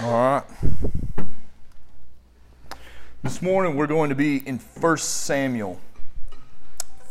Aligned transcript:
All 0.00 0.12
right. 0.12 0.44
This 3.24 3.42
morning 3.42 3.74
we're 3.74 3.88
going 3.88 4.10
to 4.10 4.14
be 4.14 4.36
in 4.36 4.58
1 4.58 4.96
Samuel. 4.98 5.80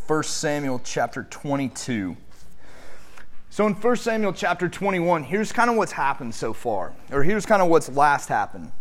1 0.07 0.23
Samuel 0.23 0.79
chapter 0.85 1.23
22. 1.23 2.15
So 3.49 3.67
in 3.67 3.73
1 3.73 3.95
Samuel 3.97 4.31
chapter 4.31 4.69
21, 4.69 5.23
here's 5.23 5.51
kind 5.51 5.69
of 5.69 5.75
what's 5.75 5.91
happened 5.91 6.33
so 6.33 6.53
far, 6.53 6.93
or 7.11 7.23
here's 7.23 7.45
kind 7.45 7.61
of 7.61 7.67
what's 7.67 7.89
last 7.89 8.29
happened. 8.29 8.71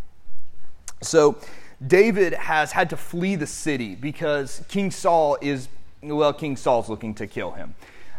So 1.03 1.39
David 1.85 2.33
has 2.35 2.71
had 2.71 2.91
to 2.91 2.97
flee 2.97 3.35
the 3.35 3.47
city 3.49 3.97
because 3.97 4.63
King 4.69 4.93
Saul 4.93 5.37
is, 5.41 5.67
well, 6.01 6.33
King 6.33 6.57
Saul's 6.57 6.89
looking 6.89 7.13
to 7.15 7.27
kill 7.27 7.51
him. 7.51 7.75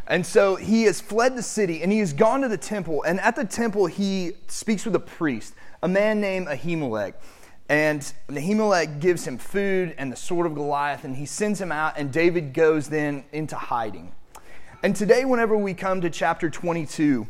And 0.08 0.26
so 0.26 0.56
he 0.56 0.84
has 0.84 1.02
fled 1.02 1.36
the 1.36 1.44
city 1.44 1.84
and 1.84 1.92
he 1.92 2.00
has 2.00 2.14
gone 2.14 2.42
to 2.42 2.48
the 2.48 2.58
temple. 2.58 3.04
And 3.04 3.20
at 3.20 3.36
the 3.36 3.46
temple, 3.46 3.88
he 3.88 4.34
speaks 4.48 4.86
with 4.86 4.96
a 4.96 5.00
priest 5.00 5.54
a 5.84 5.88
man 5.88 6.20
named 6.20 6.48
Ahimelech. 6.48 7.14
And 7.70 8.02
Ahimelech 8.30 9.00
gives 9.00 9.28
him 9.28 9.38
food 9.38 9.94
and 9.98 10.12
the 10.12 10.16
sword 10.16 10.48
of 10.48 10.56
Goliath, 10.56 11.04
and 11.04 11.16
he 11.16 11.26
sends 11.26 11.60
him 11.60 11.72
out, 11.72 11.98
and 11.98 12.12
David 12.12 12.54
goes 12.54 12.88
then 12.88 13.26
into 13.34 13.58
hiding. 13.58 14.14
And 14.84 14.96
today, 14.96 15.26
whenever 15.26 15.58
we 15.58 15.74
come 15.74 16.02
to 16.02 16.10
chapter 16.10 16.50
22, 16.50 17.28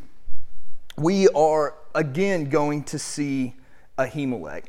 we 0.96 1.28
are 1.28 1.74
again 1.94 2.48
going 2.48 2.84
to 2.84 2.98
see 2.98 3.54
Ahimelech. 3.98 4.64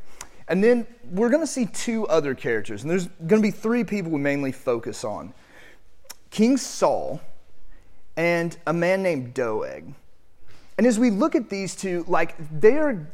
And 0.47 0.63
then 0.63 0.87
we're 1.11 1.29
going 1.29 1.43
to 1.43 1.47
see 1.47 1.67
two 1.67 2.07
other 2.07 2.33
characters, 2.33 2.81
and 2.81 2.89
there's 2.89 3.07
going 3.27 3.41
to 3.41 3.47
be 3.47 3.51
three 3.51 3.83
people 3.83 4.11
we 4.11 4.19
mainly 4.19 4.51
focus 4.51 5.03
on 5.03 5.33
King 6.31 6.57
Saul 6.57 7.21
and 8.19 8.57
a 8.67 8.73
man 8.73 9.01
named 9.01 9.33
Doeg. 9.33 9.93
And 10.77 10.85
as 10.85 10.99
we 10.99 11.09
look 11.09 11.35
at 11.35 11.49
these 11.49 11.73
two, 11.73 12.03
like 12.05 12.35
they're, 12.59 13.07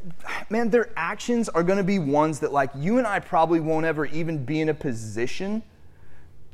man, 0.50 0.72
their 0.72 0.90
actions 0.98 1.48
are 1.48 1.62
going 1.62 1.78
to 1.78 1.84
be 1.84 2.00
ones 2.00 2.40
that, 2.40 2.52
like, 2.52 2.72
you 2.76 2.98
and 2.98 3.06
I 3.06 3.20
probably 3.20 3.60
won't 3.60 3.86
ever 3.86 4.08
even 4.08 4.44
be 4.44 4.62
in 4.62 4.70
a 4.70 4.74
position 4.74 5.62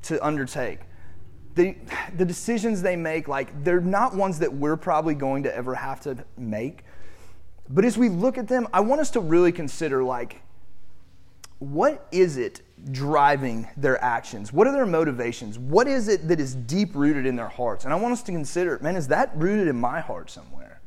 to 0.04 0.24
undertake. 0.26 0.80
The, 1.56 1.78
the 2.18 2.26
decisions 2.26 2.82
they 2.82 2.98
make, 2.98 3.30
like, 3.30 3.64
they're 3.64 3.80
not 3.80 4.16
ones 4.16 4.40
that 4.40 4.54
we're 4.54 4.78
probably 4.78 5.16
going 5.16 5.44
to 5.44 5.56
ever 5.56 5.74
have 5.74 6.02
to 6.02 6.18
make. 6.38 6.84
But 7.70 7.86
as 7.86 7.98
we 7.98 8.10
look 8.10 8.38
at 8.38 8.50
them, 8.50 8.68
I 8.74 8.82
want 8.82 9.00
us 9.00 9.12
to 9.12 9.22
really 9.22 9.54
consider, 9.54 10.04
like, 10.04 10.42
what 11.62 12.08
is 12.12 12.38
it 12.38 12.64
driving 12.92 13.68
their 13.78 14.04
actions? 14.04 14.52
What 14.52 14.66
are 14.66 14.74
their 14.74 14.88
motivations? 14.88 15.60
What 15.60 15.88
is 15.88 16.08
it 16.08 16.28
that 16.28 16.40
is 16.40 16.56
deep 16.56 16.96
rooted 16.96 17.28
in 17.28 17.36
their 17.36 17.50
hearts? 17.50 17.86
And 17.86 17.94
I 17.94 17.98
want 17.98 18.14
us 18.14 18.24
to 18.24 18.32
consider, 18.32 18.80
man, 18.82 18.96
is 18.96 19.10
that 19.10 19.32
rooted 19.36 19.68
in 19.68 19.80
my 19.80 20.00
heart 20.00 20.32
somewhere? 20.32 20.82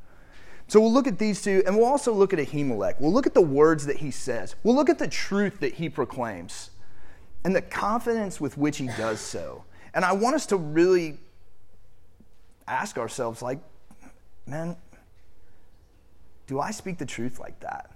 So 0.67 0.80
we'll 0.80 0.92
look 0.92 1.06
at 1.06 1.17
these 1.17 1.41
two, 1.41 1.62
and 1.64 1.77
we'll 1.77 1.86
also 1.86 2.12
look 2.12 2.33
at 2.33 2.41
Ahimelech. 2.41 2.95
We'll 2.98 3.12
look 3.12 3.28
at 3.28 3.34
the 3.34 3.41
words 3.41 3.86
that 3.86 3.98
he 3.98 4.11
says. 4.11 4.56
We'll 4.64 4.75
look 4.75 4.91
at 4.91 4.98
the 4.98 5.06
truth 5.06 5.61
that 5.61 5.75
he 5.75 5.89
proclaims 5.89 6.70
and 7.45 7.55
the 7.55 7.62
confidence 7.62 8.41
with 8.41 8.58
which 8.58 8.78
he 8.78 8.89
does 8.89 9.20
so. 9.20 9.62
And 9.95 10.05
I 10.05 10.11
want 10.11 10.34
us 10.34 10.47
to 10.47 10.56
really 10.56 11.19
ask 12.67 12.98
ourselves, 12.98 13.42
like, 13.42 13.61
man, 14.45 14.75
do 16.48 16.58
I 16.58 16.72
speak 16.72 16.98
the 16.98 17.06
truth 17.06 17.39
like 17.39 17.61
that? 17.61 17.94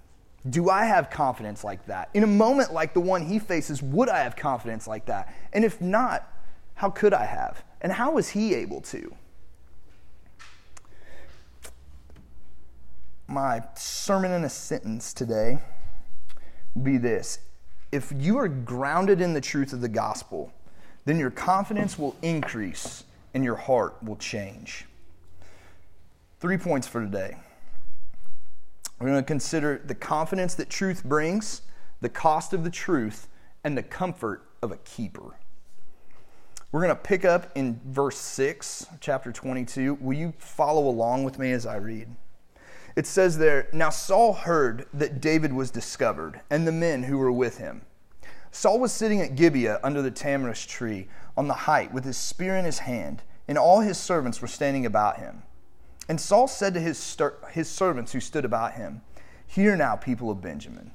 Do 0.48 0.70
I 0.70 0.84
have 0.84 1.10
confidence 1.10 1.64
like 1.64 1.86
that? 1.86 2.10
In 2.14 2.22
a 2.22 2.28
moment 2.28 2.72
like 2.72 2.94
the 2.94 3.00
one 3.00 3.26
he 3.26 3.38
faces, 3.38 3.82
would 3.82 4.08
I 4.08 4.20
have 4.20 4.36
confidence 4.36 4.86
like 4.86 5.06
that? 5.06 5.34
And 5.52 5.64
if 5.64 5.80
not, 5.80 6.30
how 6.74 6.90
could 6.90 7.12
I 7.12 7.24
have? 7.24 7.64
And 7.80 7.92
how 7.92 8.12
was 8.12 8.30
he 8.30 8.54
able 8.54 8.80
to? 8.82 9.14
my 13.28 13.62
sermon 13.74 14.32
in 14.32 14.42
a 14.44 14.48
sentence 14.48 15.12
today 15.12 15.58
will 16.74 16.82
be 16.82 16.96
this 16.96 17.38
If 17.92 18.12
you 18.16 18.38
are 18.38 18.48
grounded 18.48 19.20
in 19.20 19.34
the 19.34 19.40
truth 19.40 19.72
of 19.72 19.80
the 19.80 19.88
gospel, 19.88 20.52
then 21.04 21.18
your 21.18 21.30
confidence 21.30 21.98
will 21.98 22.16
increase 22.22 23.04
and 23.34 23.44
your 23.44 23.56
heart 23.56 24.02
will 24.02 24.16
change. 24.16 24.86
Three 26.40 26.56
points 26.56 26.86
for 26.86 27.02
today. 27.02 27.36
We're 28.98 29.10
going 29.10 29.22
to 29.22 29.26
consider 29.26 29.80
the 29.84 29.94
confidence 29.94 30.54
that 30.56 30.68
truth 30.68 31.04
brings, 31.04 31.62
the 32.00 32.08
cost 32.08 32.52
of 32.52 32.64
the 32.64 32.70
truth, 32.70 33.28
and 33.62 33.76
the 33.78 33.82
comfort 33.82 34.42
of 34.60 34.72
a 34.72 34.76
keeper. 34.78 35.36
We're 36.72 36.80
going 36.80 36.94
to 36.94 37.00
pick 37.00 37.24
up 37.24 37.52
in 37.54 37.80
verse 37.86 38.18
6, 38.18 38.86
chapter 39.00 39.32
22. 39.32 39.94
Will 40.00 40.16
you 40.16 40.34
follow 40.38 40.88
along 40.88 41.24
with 41.24 41.38
me 41.38 41.52
as 41.52 41.64
I 41.64 41.76
read? 41.76 42.08
It 42.96 43.06
says 43.06 43.38
there, 43.38 43.68
Now 43.72 43.90
Saul 43.90 44.32
heard 44.32 44.86
that 44.92 45.20
David 45.20 45.52
was 45.52 45.70
discovered, 45.70 46.40
and 46.50 46.66
the 46.66 46.72
men 46.72 47.04
who 47.04 47.18
were 47.18 47.32
with 47.32 47.58
him. 47.58 47.82
Saul 48.50 48.80
was 48.80 48.92
sitting 48.92 49.20
at 49.20 49.36
Gibeah 49.36 49.78
under 49.84 50.02
the 50.02 50.10
tamarisk 50.10 50.68
tree 50.68 51.06
on 51.36 51.46
the 51.46 51.54
height 51.54 51.92
with 51.92 52.04
his 52.04 52.16
spear 52.16 52.56
in 52.56 52.64
his 52.64 52.80
hand, 52.80 53.22
and 53.46 53.56
all 53.56 53.80
his 53.80 53.96
servants 53.96 54.42
were 54.42 54.48
standing 54.48 54.84
about 54.84 55.18
him. 55.18 55.42
And 56.08 56.20
Saul 56.20 56.48
said 56.48 56.74
to 56.74 56.80
his, 56.80 57.16
his 57.50 57.68
servants 57.68 58.12
who 58.12 58.20
stood 58.20 58.44
about 58.44 58.74
him, 58.74 59.02
Hear 59.46 59.76
now, 59.76 59.96
people 59.96 60.30
of 60.30 60.40
Benjamin. 60.40 60.92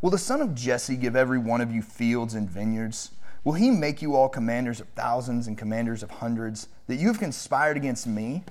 Will 0.00 0.10
the 0.10 0.18
son 0.18 0.40
of 0.40 0.54
Jesse 0.54 0.96
give 0.96 1.16
every 1.16 1.38
one 1.38 1.60
of 1.60 1.70
you 1.70 1.82
fields 1.82 2.34
and 2.34 2.48
vineyards? 2.48 3.12
Will 3.44 3.54
he 3.54 3.70
make 3.70 4.00
you 4.00 4.14
all 4.14 4.28
commanders 4.28 4.80
of 4.80 4.88
thousands 4.88 5.46
and 5.46 5.56
commanders 5.56 6.02
of 6.02 6.10
hundreds, 6.10 6.68
that 6.86 6.96
you 6.96 7.08
have 7.08 7.18
conspired 7.18 7.76
against 7.76 8.06
me? 8.06 8.44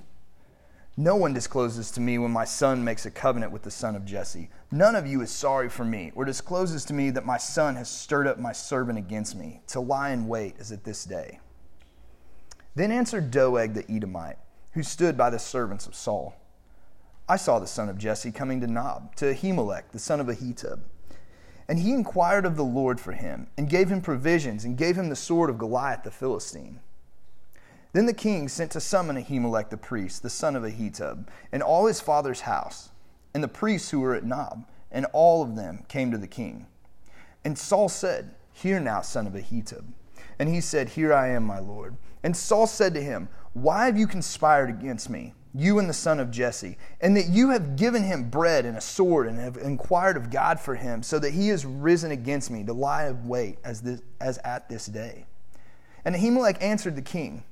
No 0.96 1.16
one 1.16 1.34
discloses 1.34 1.90
to 1.92 2.00
me 2.00 2.18
when 2.18 2.30
my 2.30 2.44
son 2.44 2.84
makes 2.84 3.04
a 3.04 3.10
covenant 3.10 3.50
with 3.50 3.62
the 3.62 3.70
son 3.70 3.96
of 3.96 4.04
Jesse. 4.04 4.50
None 4.70 4.94
of 4.94 5.08
you 5.08 5.20
is 5.22 5.30
sorry 5.30 5.68
for 5.68 5.84
me, 5.84 6.12
or 6.14 6.24
discloses 6.24 6.84
to 6.84 6.94
me 6.94 7.10
that 7.10 7.26
my 7.26 7.36
son 7.36 7.74
has 7.74 7.90
stirred 7.90 8.28
up 8.28 8.38
my 8.38 8.52
servant 8.52 8.98
against 8.98 9.34
me, 9.34 9.62
to 9.68 9.80
lie 9.80 10.10
in 10.10 10.28
wait 10.28 10.54
as 10.60 10.70
at 10.70 10.84
this 10.84 11.04
day. 11.04 11.40
Then 12.76 12.92
answered 12.92 13.32
Doeg 13.32 13.74
the 13.74 13.90
Edomite, 13.90 14.38
who 14.74 14.82
stood 14.82 15.16
by 15.16 15.30
the 15.30 15.38
servants 15.38 15.86
of 15.86 15.94
Saul. 15.94 16.36
I 17.28 17.36
saw 17.36 17.58
the 17.58 17.66
son 17.66 17.88
of 17.88 17.96
Jesse 17.96 18.32
coming 18.32 18.60
to 18.60 18.66
Nob, 18.66 19.14
to 19.16 19.32
Ahimelech, 19.32 19.92
the 19.92 19.98
son 19.98 20.20
of 20.20 20.26
Ahitub. 20.26 20.80
And 21.66 21.78
he 21.78 21.92
inquired 21.92 22.44
of 22.44 22.56
the 22.56 22.64
Lord 22.64 23.00
for 23.00 23.12
him, 23.12 23.46
and 23.56 23.70
gave 23.70 23.88
him 23.88 24.02
provisions, 24.02 24.64
and 24.64 24.76
gave 24.76 24.96
him 24.96 25.08
the 25.08 25.16
sword 25.16 25.48
of 25.48 25.56
Goliath 25.56 26.02
the 26.02 26.10
Philistine. 26.10 26.80
Then 27.94 28.06
the 28.06 28.12
king 28.12 28.48
sent 28.48 28.72
to 28.72 28.80
summon 28.80 29.16
Ahimelech 29.16 29.70
the 29.70 29.76
priest, 29.76 30.22
the 30.22 30.28
son 30.28 30.56
of 30.56 30.64
Ahitub, 30.64 31.28
and 31.52 31.62
all 31.62 31.86
his 31.86 32.00
father's 32.00 32.42
house, 32.42 32.90
and 33.32 33.42
the 33.42 33.48
priests 33.48 33.90
who 33.90 34.00
were 34.00 34.14
at 34.14 34.24
Nob, 34.24 34.66
and 34.90 35.06
all 35.12 35.42
of 35.42 35.56
them 35.56 35.84
came 35.88 36.10
to 36.10 36.18
the 36.18 36.26
king. 36.26 36.66
And 37.44 37.56
Saul 37.56 37.88
said, 37.88 38.34
Hear 38.52 38.80
now, 38.80 39.00
son 39.00 39.26
of 39.26 39.32
Ahitub. 39.34 39.84
And 40.38 40.48
he 40.48 40.60
said, 40.60 40.90
Here 40.90 41.12
I 41.12 41.28
am, 41.28 41.44
my 41.44 41.60
lord. 41.60 41.96
And 42.22 42.36
Saul 42.36 42.66
said 42.66 42.94
to 42.94 43.02
him, 43.02 43.28
Why 43.54 43.86
have 43.86 43.96
you 43.96 44.08
conspired 44.08 44.68
against 44.68 45.08
me, 45.08 45.32
you 45.54 45.78
and 45.78 45.88
the 45.88 45.94
son 45.94 46.18
of 46.18 46.32
Jesse, 46.32 46.76
and 47.00 47.16
that 47.16 47.28
you 47.28 47.50
have 47.50 47.76
given 47.76 48.02
him 48.02 48.28
bread 48.28 48.66
and 48.66 48.76
a 48.76 48.80
sword, 48.80 49.28
and 49.28 49.38
have 49.38 49.56
inquired 49.56 50.16
of 50.16 50.30
God 50.30 50.58
for 50.58 50.74
him, 50.74 51.04
so 51.04 51.20
that 51.20 51.32
he 51.32 51.48
has 51.48 51.64
risen 51.64 52.10
against 52.10 52.50
me 52.50 52.64
to 52.64 52.72
lie 52.72 53.06
in 53.06 53.28
wait 53.28 53.58
as, 53.64 53.80
this, 53.80 54.02
as 54.20 54.38
at 54.38 54.68
this 54.68 54.86
day? 54.86 55.26
And 56.04 56.16
Ahimelech 56.16 56.60
answered 56.60 56.96
the 56.96 57.02
king, 57.02 57.44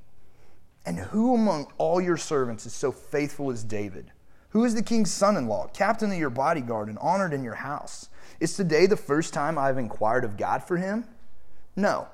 and 0.85 0.99
who 0.99 1.35
among 1.35 1.69
all 1.79 2.01
your 2.01 2.17
servants 2.17 2.67
is 2.67 2.73
so 2.73 2.91
faithful 2.91 3.53
as 3.53 3.63
David? 3.63 4.11
Who 4.51 4.65
is 4.65 4.75
the 4.75 4.83
king's 4.83 5.13
son 5.13 5.37
in 5.37 5.47
law, 5.47 5.69
captain 5.69 6.11
of 6.11 6.19
your 6.19 6.31
bodyguard, 6.31 6.89
and 6.89 6.99
honored 6.99 7.33
in 7.33 7.45
your 7.45 7.55
house? 7.55 8.09
Is 8.41 8.57
today 8.57 8.87
the 8.87 8.97
first 8.97 9.33
time 9.33 9.57
I 9.57 9.69
have 9.69 9.79
inquired 9.79 10.25
of 10.25 10.37
God 10.37 10.65
for 10.65 10.77
him? 10.77 11.05
No. 11.77 12.09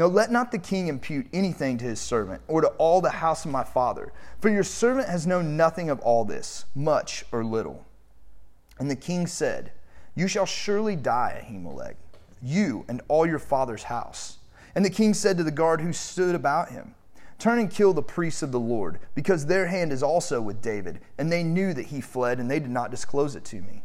No, 0.00 0.06
let 0.06 0.32
not 0.32 0.50
the 0.50 0.58
king 0.58 0.86
impute 0.86 1.26
anything 1.30 1.76
to 1.76 1.84
his 1.84 2.00
servant, 2.00 2.40
or 2.48 2.62
to 2.62 2.68
all 2.78 3.02
the 3.02 3.10
house 3.10 3.44
of 3.44 3.50
my 3.50 3.62
father, 3.62 4.14
for 4.40 4.48
your 4.48 4.62
servant 4.62 5.10
has 5.10 5.26
known 5.26 5.58
nothing 5.58 5.90
of 5.90 6.00
all 6.00 6.24
this, 6.24 6.64
much 6.74 7.22
or 7.30 7.44
little. 7.44 7.84
And 8.78 8.90
the 8.90 8.96
king 8.96 9.26
said, 9.26 9.72
You 10.14 10.26
shall 10.26 10.46
surely 10.46 10.96
die, 10.96 11.44
Ahimelech, 11.44 11.96
you 12.40 12.86
and 12.88 13.02
all 13.08 13.26
your 13.26 13.38
father's 13.38 13.82
house. 13.82 14.38
And 14.74 14.86
the 14.86 14.88
king 14.88 15.12
said 15.12 15.36
to 15.36 15.44
the 15.44 15.50
guard 15.50 15.82
who 15.82 15.92
stood 15.92 16.34
about 16.34 16.70
him, 16.70 16.94
Turn 17.38 17.58
and 17.58 17.70
kill 17.70 17.92
the 17.92 18.00
priests 18.00 18.42
of 18.42 18.52
the 18.52 18.58
Lord, 18.58 19.00
because 19.14 19.44
their 19.44 19.66
hand 19.66 19.92
is 19.92 20.02
also 20.02 20.40
with 20.40 20.62
David, 20.62 21.00
and 21.18 21.30
they 21.30 21.42
knew 21.42 21.74
that 21.74 21.88
he 21.88 22.00
fled, 22.00 22.40
and 22.40 22.50
they 22.50 22.58
did 22.58 22.70
not 22.70 22.90
disclose 22.90 23.36
it 23.36 23.44
to 23.44 23.60
me. 23.60 23.82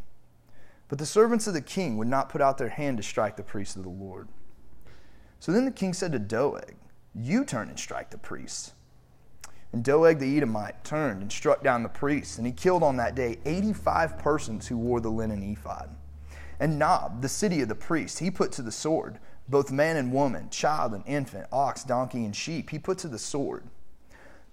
But 0.88 0.98
the 0.98 1.06
servants 1.06 1.46
of 1.46 1.54
the 1.54 1.60
king 1.60 1.98
would 1.98 2.08
not 2.08 2.30
put 2.30 2.40
out 2.40 2.58
their 2.58 2.70
hand 2.70 2.96
to 2.96 3.04
strike 3.04 3.36
the 3.36 3.44
priests 3.44 3.76
of 3.76 3.84
the 3.84 3.90
Lord. 3.90 4.30
So 5.40 5.52
then 5.52 5.66
the 5.66 5.72
king 5.72 5.94
said 5.94 6.12
to 6.14 6.20
Doeg, 6.20 6.76
You 7.14 7.46
turn 7.46 7.70
and 7.70 7.80
strike 7.80 8.10
the 8.10 8.18
priests. 8.18 8.74
And 9.72 9.84
Doeg 9.84 10.20
the 10.20 10.38
Edomite 10.38 10.84
turned 10.84 11.22
and 11.22 11.32
struck 11.32 11.64
down 11.64 11.84
the 11.84 11.90
priests, 11.90 12.38
and 12.38 12.48
he 12.48 12.54
killed 12.54 12.84
on 12.84 12.98
that 12.98 13.16
day 13.16 13.40
85 13.46 14.18
persons 14.18 14.68
who 14.68 14.78
wore 14.78 15.02
the 15.02 15.10
linen 15.10 15.44
ephod. 15.44 15.90
And 16.60 16.80
Nob, 16.80 17.22
the 17.22 17.30
city 17.30 17.62
of 17.62 17.68
the 17.68 17.76
priests, 17.76 18.20
he 18.20 18.32
put 18.32 18.52
to 18.54 18.62
the 18.62 18.72
sword 18.72 19.20
both 19.48 19.72
man 19.72 19.98
and 19.98 20.12
woman, 20.12 20.50
child 20.50 20.94
and 20.94 21.04
infant, 21.06 21.48
ox, 21.52 21.84
donkey, 21.84 22.26
and 22.26 22.36
sheep, 22.36 22.70
he 22.72 22.80
put 22.80 22.98
to 23.00 23.08
the 23.08 23.20
sword. 23.20 23.64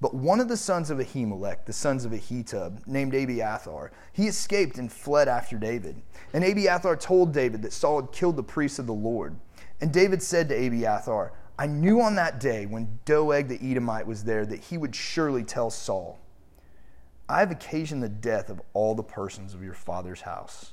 But 0.00 0.14
one 0.14 0.40
of 0.40 0.48
the 0.48 0.56
sons 0.56 0.90
of 0.90 0.98
Ahimelech, 0.98 1.64
the 1.64 1.72
sons 1.72 2.04
of 2.04 2.12
Ahitub, 2.12 2.86
named 2.86 3.14
Abiathar, 3.14 3.92
he 4.12 4.26
escaped 4.26 4.76
and 4.76 4.92
fled 4.92 5.28
after 5.28 5.56
David. 5.56 6.02
And 6.32 6.44
Abiathar 6.44 6.96
told 6.96 7.32
David 7.32 7.62
that 7.62 7.72
Saul 7.72 8.02
had 8.02 8.12
killed 8.12 8.36
the 8.36 8.42
priests 8.42 8.78
of 8.78 8.86
the 8.86 8.92
Lord. 8.92 9.36
And 9.82 9.92
David 9.92 10.22
said 10.22 10.48
to 10.48 10.54
Abiathar, 10.54 11.32
I 11.58 11.66
knew 11.66 12.00
on 12.00 12.14
that 12.14 12.38
day 12.38 12.66
when 12.66 13.00
Doeg 13.04 13.48
the 13.48 13.58
Edomite 13.60 14.06
was 14.06 14.22
there 14.22 14.46
that 14.46 14.60
he 14.60 14.78
would 14.78 14.94
surely 14.94 15.42
tell 15.42 15.70
Saul, 15.70 16.20
I 17.28 17.40
have 17.40 17.50
occasioned 17.50 18.00
the 18.00 18.08
death 18.08 18.48
of 18.48 18.62
all 18.74 18.94
the 18.94 19.02
persons 19.02 19.54
of 19.54 19.62
your 19.62 19.74
father's 19.74 20.20
house. 20.20 20.70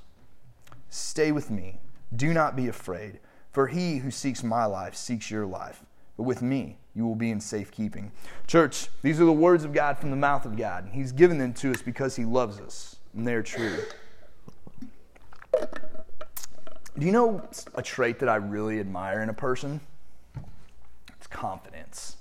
Stay 0.89 1.31
with 1.31 1.49
me. 1.49 1.79
Do 2.15 2.35
not 2.35 2.55
be 2.55 2.67
afraid, 2.67 3.19
for 3.51 3.65
he 3.65 3.97
who 3.97 4.11
seeks 4.11 4.43
my 4.43 4.65
life 4.65 4.93
seeks 4.93 5.31
your 5.31 5.47
life. 5.47 5.83
But 6.15 6.23
with 6.23 6.43
me, 6.43 6.77
you 6.93 7.07
will 7.07 7.15
be 7.15 7.31
in 7.31 7.41
safekeeping. 7.41 8.11
Church, 8.45 8.89
these 9.01 9.19
are 9.19 9.25
the 9.25 9.31
words 9.31 9.63
of 9.63 9.73
God 9.73 9.97
from 9.97 10.11
the 10.11 10.17
mouth 10.17 10.45
of 10.45 10.55
God. 10.55 10.83
And 10.83 10.93
he's 10.93 11.13
given 11.13 11.39
them 11.39 11.53
to 11.55 11.71
us 11.71 11.81
because 11.81 12.15
he 12.15 12.25
loves 12.25 12.59
us, 12.59 12.97
and 13.15 13.27
they're 13.27 13.41
true. 13.41 13.79
Do 16.97 17.05
you 17.05 17.11
know 17.11 17.47
a 17.75 17.81
trait 17.81 18.19
that 18.19 18.29
I 18.29 18.35
really 18.35 18.79
admire 18.79 19.21
in 19.21 19.29
a 19.29 19.33
person? 19.33 19.79
It's 21.17 21.27
confidence. 21.27 22.17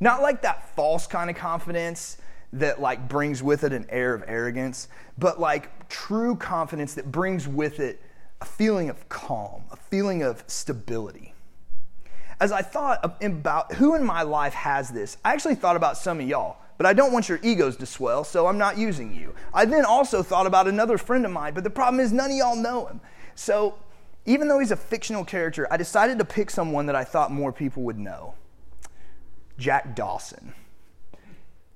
Not 0.00 0.22
like 0.22 0.42
that 0.42 0.74
false 0.74 1.06
kind 1.06 1.30
of 1.30 1.36
confidence 1.36 2.18
that 2.54 2.80
like 2.80 3.08
brings 3.08 3.42
with 3.42 3.64
it 3.64 3.72
an 3.72 3.86
air 3.88 4.14
of 4.14 4.24
arrogance, 4.26 4.88
but 5.18 5.40
like 5.40 5.88
true 5.88 6.36
confidence 6.36 6.94
that 6.94 7.10
brings 7.10 7.48
with 7.48 7.80
it 7.80 8.00
a 8.40 8.44
feeling 8.44 8.90
of 8.90 9.08
calm, 9.08 9.62
a 9.70 9.76
feeling 9.76 10.22
of 10.22 10.44
stability. 10.46 11.34
As 12.40 12.52
I 12.52 12.62
thought 12.62 13.18
about 13.22 13.74
who 13.74 13.94
in 13.94 14.04
my 14.04 14.22
life 14.22 14.54
has 14.54 14.90
this, 14.90 15.16
I 15.24 15.32
actually 15.32 15.54
thought 15.54 15.76
about 15.76 15.96
some 15.96 16.20
of 16.20 16.28
y'all, 16.28 16.58
but 16.76 16.86
I 16.86 16.92
don't 16.92 17.12
want 17.12 17.28
your 17.28 17.38
egos 17.42 17.76
to 17.78 17.86
swell, 17.86 18.24
so 18.24 18.46
I'm 18.46 18.58
not 18.58 18.76
using 18.76 19.14
you. 19.14 19.34
I 19.52 19.64
then 19.64 19.84
also 19.84 20.22
thought 20.22 20.46
about 20.46 20.66
another 20.66 20.98
friend 20.98 21.24
of 21.24 21.30
mine, 21.30 21.54
but 21.54 21.64
the 21.64 21.70
problem 21.70 22.00
is 22.00 22.12
none 22.12 22.30
of 22.30 22.36
y'all 22.36 22.56
know 22.56 22.86
him. 22.86 23.00
So 23.34 23.78
even 24.26 24.48
though 24.48 24.58
he's 24.58 24.70
a 24.70 24.76
fictional 24.76 25.24
character, 25.24 25.66
I 25.70 25.76
decided 25.76 26.18
to 26.18 26.24
pick 26.24 26.50
someone 26.50 26.86
that 26.86 26.96
I 26.96 27.04
thought 27.04 27.30
more 27.30 27.52
people 27.52 27.82
would 27.84 27.98
know 27.98 28.34
Jack 29.58 29.94
Dawson. 29.94 30.54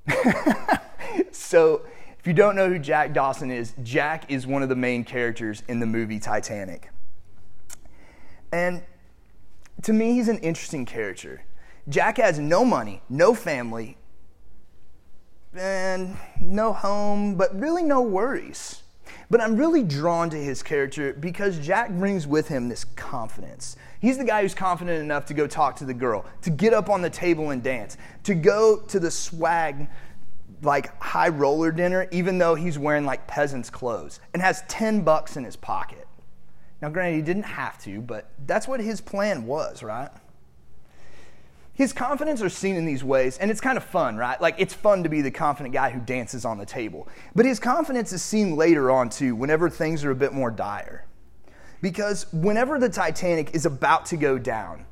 so, 1.32 1.82
if 2.18 2.26
you 2.26 2.32
don't 2.32 2.56
know 2.56 2.68
who 2.68 2.78
Jack 2.78 3.12
Dawson 3.12 3.50
is, 3.50 3.74
Jack 3.82 4.30
is 4.30 4.46
one 4.46 4.62
of 4.62 4.70
the 4.70 4.76
main 4.76 5.04
characters 5.04 5.62
in 5.68 5.80
the 5.80 5.86
movie 5.86 6.18
Titanic. 6.18 6.90
And 8.50 8.82
to 9.82 9.92
me, 9.92 10.14
he's 10.14 10.28
an 10.28 10.38
interesting 10.38 10.86
character. 10.86 11.42
Jack 11.88 12.16
has 12.16 12.38
no 12.38 12.64
money, 12.64 13.02
no 13.08 13.34
family, 13.34 13.98
and 15.54 16.16
no 16.40 16.72
home, 16.72 17.34
but 17.34 17.58
really 17.58 17.82
no 17.82 18.00
worries. 18.00 18.82
But 19.30 19.42
I'm 19.42 19.56
really 19.56 19.82
drawn 19.82 20.30
to 20.30 20.36
his 20.36 20.62
character 20.62 21.12
because 21.12 21.58
Jack 21.58 21.90
brings 21.90 22.26
with 22.26 22.48
him 22.48 22.68
this 22.68 22.84
confidence. 22.84 23.76
He's 24.00 24.16
the 24.16 24.24
guy 24.24 24.40
who's 24.40 24.54
confident 24.54 25.02
enough 25.02 25.26
to 25.26 25.34
go 25.34 25.46
talk 25.46 25.76
to 25.76 25.84
the 25.84 25.92
girl, 25.92 26.24
to 26.42 26.50
get 26.50 26.72
up 26.72 26.88
on 26.88 27.02
the 27.02 27.10
table 27.10 27.50
and 27.50 27.62
dance, 27.62 27.98
to 28.24 28.34
go 28.34 28.80
to 28.80 28.98
the 28.98 29.10
swag, 29.10 29.88
like 30.62 30.98
high 31.02 31.28
roller 31.28 31.70
dinner, 31.70 32.08
even 32.10 32.38
though 32.38 32.54
he's 32.54 32.78
wearing 32.78 33.04
like 33.04 33.26
peasant's 33.26 33.68
clothes 33.68 34.20
and 34.32 34.40
has 34.40 34.62
10 34.68 35.02
bucks 35.02 35.36
in 35.36 35.44
his 35.44 35.56
pocket. 35.56 36.08
Now, 36.80 36.88
granted, 36.88 37.16
he 37.16 37.22
didn't 37.22 37.42
have 37.42 37.78
to, 37.82 38.00
but 38.00 38.30
that's 38.46 38.66
what 38.66 38.80
his 38.80 39.00
plan 39.00 39.46
was, 39.46 39.82
right? 39.82 40.10
His 41.78 41.92
confidence 41.92 42.42
are 42.42 42.48
seen 42.48 42.74
in 42.74 42.84
these 42.84 43.04
ways, 43.04 43.38
and 43.38 43.52
it's 43.52 43.60
kind 43.60 43.78
of 43.78 43.84
fun, 43.84 44.16
right? 44.16 44.40
Like, 44.40 44.56
it's 44.58 44.74
fun 44.74 45.04
to 45.04 45.08
be 45.08 45.22
the 45.22 45.30
confident 45.30 45.72
guy 45.72 45.90
who 45.90 46.00
dances 46.00 46.44
on 46.44 46.58
the 46.58 46.66
table. 46.66 47.06
But 47.36 47.46
his 47.46 47.60
confidence 47.60 48.12
is 48.12 48.20
seen 48.20 48.56
later 48.56 48.90
on, 48.90 49.10
too, 49.10 49.36
whenever 49.36 49.70
things 49.70 50.04
are 50.04 50.10
a 50.10 50.16
bit 50.16 50.32
more 50.32 50.50
dire. 50.50 51.06
Because 51.80 52.26
whenever 52.32 52.80
the 52.80 52.88
Titanic 52.88 53.54
is 53.54 53.64
about 53.64 54.06
to 54.06 54.16
go 54.16 54.38
down, 54.38 54.86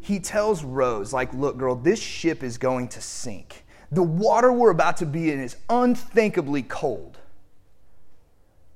he 0.00 0.18
tells 0.18 0.64
Rose, 0.64 1.12
like, 1.12 1.34
look, 1.34 1.58
girl, 1.58 1.74
this 1.74 2.00
ship 2.00 2.42
is 2.42 2.56
going 2.56 2.88
to 2.88 3.02
sink. 3.02 3.66
The 3.92 4.02
water 4.02 4.50
we're 4.50 4.70
about 4.70 4.96
to 4.98 5.06
be 5.06 5.30
in 5.30 5.40
is 5.40 5.58
unthinkably 5.68 6.62
cold. 6.62 7.18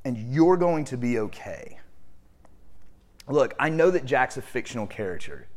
And 0.05 0.35
you're 0.35 0.59
going 0.59 0.85
to 0.85 0.99
be 0.99 1.19
okay. 1.21 1.79
Look, 3.27 3.55
I 3.59 3.71
know 3.71 3.91
that 3.91 4.05
Jack's 4.05 4.37
a 4.37 4.43
fictional 4.43 4.87
character. 4.87 5.49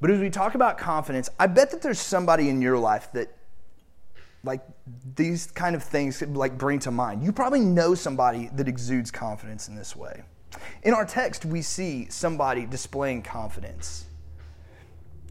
But 0.00 0.10
as 0.10 0.20
we 0.20 0.30
talk 0.30 0.54
about 0.54 0.78
confidence, 0.78 1.28
I 1.38 1.46
bet 1.46 1.70
that 1.72 1.82
there's 1.82 1.98
somebody 1.98 2.48
in 2.48 2.62
your 2.62 2.78
life 2.78 3.10
that 3.12 3.34
like 4.44 4.60
these 5.16 5.46
kind 5.48 5.74
of 5.74 5.82
things 5.82 6.22
like 6.22 6.56
bring 6.56 6.78
to 6.80 6.90
mind. 6.90 7.24
You 7.24 7.32
probably 7.32 7.60
know 7.60 7.94
somebody 7.94 8.50
that 8.54 8.68
exudes 8.68 9.10
confidence 9.10 9.68
in 9.68 9.74
this 9.74 9.96
way. 9.96 10.22
In 10.82 10.94
our 10.94 11.04
text, 11.04 11.44
we 11.44 11.60
see 11.60 12.08
somebody 12.08 12.64
displaying 12.64 13.22
confidence. 13.22 14.06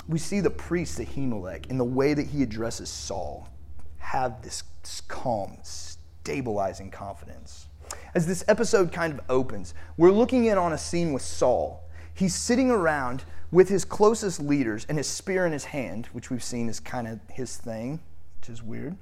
We 0.07 0.19
see 0.19 0.39
the 0.39 0.49
priest 0.49 0.99
Ahimelech 0.99 1.67
in 1.67 1.77
the 1.77 1.85
way 1.85 2.13
that 2.13 2.27
he 2.27 2.43
addresses 2.43 2.89
Saul 2.89 3.49
have 3.97 4.41
this 4.41 4.63
calm, 5.07 5.57
stabilizing 5.63 6.91
confidence. 6.91 7.67
As 8.15 8.25
this 8.27 8.43
episode 8.47 8.91
kind 8.91 9.13
of 9.13 9.21
opens, 9.29 9.73
we're 9.97 10.11
looking 10.11 10.45
in 10.45 10.57
on 10.57 10.73
a 10.73 10.77
scene 10.77 11.13
with 11.13 11.21
Saul. 11.21 11.83
He's 12.13 12.35
sitting 12.35 12.71
around 12.71 13.23
with 13.51 13.69
his 13.69 13.85
closest 13.85 14.39
leaders 14.39 14.85
and 14.89 14.97
his 14.97 15.07
spear 15.07 15.45
in 15.45 15.51
his 15.51 15.65
hand, 15.65 16.07
which 16.11 16.29
we've 16.29 16.43
seen 16.43 16.69
is 16.69 16.79
kind 16.79 17.07
of 17.07 17.19
his 17.29 17.57
thing, 17.57 17.99
which 18.39 18.49
is 18.49 18.61
weird. 18.61 18.95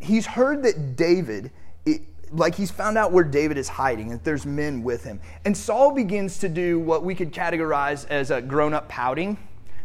He's 0.00 0.26
heard 0.26 0.62
that 0.62 0.96
David, 0.96 1.50
it, 1.84 2.02
like 2.30 2.54
he's 2.54 2.70
found 2.70 2.96
out 2.96 3.12
where 3.12 3.24
David 3.24 3.58
is 3.58 3.68
hiding, 3.68 4.10
that 4.10 4.24
there's 4.24 4.46
men 4.46 4.82
with 4.82 5.04
him. 5.04 5.20
And 5.44 5.56
Saul 5.56 5.92
begins 5.92 6.38
to 6.38 6.48
do 6.48 6.78
what 6.78 7.04
we 7.04 7.14
could 7.14 7.32
categorize 7.32 8.06
as 8.08 8.30
a 8.30 8.40
grown 8.40 8.74
up 8.74 8.88
pouting. 8.88 9.38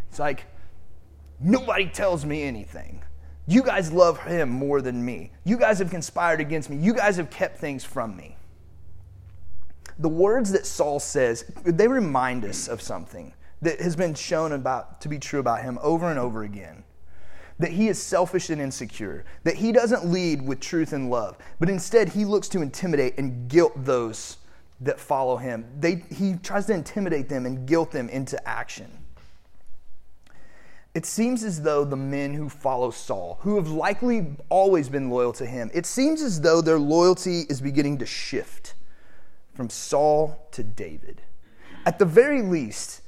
It's 0.10 0.20
like, 0.20 0.46
nobody 1.40 1.88
tells 1.88 2.26
me 2.26 2.44
anything. 2.44 3.02
You 3.48 3.64
guys 3.64 3.92
love 3.92 4.20
him 4.22 4.50
more 4.50 4.82
than 4.82 5.04
me. 5.04 5.32
You 5.44 5.58
guys 5.58 5.80
have 5.80 5.90
conspired 5.90 6.40
against 6.40 6.70
me. 6.70 6.78
You 6.78 6.94
guys 6.94 7.18
have 7.18 7.32
kept 7.32 7.58
things 7.58 7.84
from 7.84 8.16
me. 8.16 8.36
The 9.98 10.10
words 10.10 10.52
that 10.52 10.68
Saul 10.68 11.00
says, 11.00 11.46
they 11.66 11.88
remind 11.88 12.46
us 12.46 12.68
of 12.68 12.82
something 12.82 13.34
that 13.62 13.82
has 13.82 13.96
been 13.96 14.14
shown 14.14 14.52
about 14.52 15.02
to 15.02 15.10
be 15.10 15.20
true 15.20 15.40
about 15.40 15.64
him 15.64 15.80
over 15.82 16.10
and 16.10 16.20
over 16.20 16.44
again. 16.44 16.84
That 17.60 17.72
he 17.72 17.90
is 17.90 18.02
selfish 18.02 18.50
and 18.50 18.62
insecure, 18.62 19.26
that 19.44 19.56
he 19.56 19.72
doesn't 19.72 20.06
lead 20.06 20.42
with 20.42 20.62
truth 20.62 20.94
and 20.94 21.10
love, 21.10 21.38
but 21.60 21.70
instead 21.70 22.10
he 22.10 22.24
looks 22.24 22.48
to 22.50 22.62
intimidate 22.62 23.18
and 23.18 23.50
guilt 23.50 23.74
those 23.84 24.38
that 24.82 25.00
follow 25.00 25.36
him. 25.36 25.66
They, 25.78 26.04
he 26.10 26.36
tries 26.36 26.68
to 26.68 26.74
intimidate 26.74 27.28
them 27.28 27.46
and 27.46 27.68
guilt 27.68 27.92
them 27.92 28.08
into 28.08 28.42
action. 28.48 28.90
It 30.96 31.06
seems 31.06 31.44
as 31.44 31.62
though 31.62 31.84
the 31.84 31.96
men 31.96 32.34
who 32.34 32.50
follow 32.50 32.92
Saul, 32.92 33.38
who 33.42 33.58
have 33.58 33.68
likely 33.68 34.26
always 34.50 34.90
been 34.90 35.10
loyal 35.10 35.34
to 35.34 35.46
him, 35.46 35.70
it 35.74 35.86
seems 35.86 36.22
as 36.22 36.42
though 36.42 36.62
their 36.62 36.80
loyalty 36.80 37.42
is 37.42 37.62
beginning 37.62 38.00
to 38.00 38.06
shift 38.06 38.74
from 39.54 39.70
Saul 39.70 40.48
to 40.52 40.64
David. 40.64 41.22
At 41.86 42.00
the 42.00 42.06
very 42.06 42.42
least, 42.42 43.02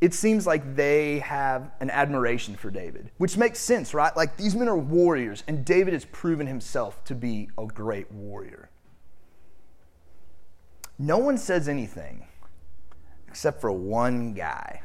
it 0.00 0.14
seems 0.14 0.46
like 0.46 0.76
they 0.76 1.18
have 1.20 1.72
an 1.80 1.90
admiration 1.90 2.54
for 2.54 2.70
David, 2.70 3.10
which 3.18 3.36
makes 3.36 3.58
sense, 3.58 3.92
right? 3.92 4.16
Like 4.16 4.36
these 4.36 4.54
men 4.54 4.68
are 4.68 4.76
warriors, 4.76 5.42
and 5.48 5.64
David 5.64 5.92
has 5.92 6.04
proven 6.04 6.46
himself 6.46 7.02
to 7.04 7.14
be 7.14 7.48
a 7.58 7.66
great 7.66 8.10
warrior. 8.12 8.70
No 10.98 11.18
one 11.18 11.36
says 11.36 11.68
anything 11.68 12.26
except 13.26 13.60
for 13.60 13.72
one 13.72 14.34
guy. 14.34 14.82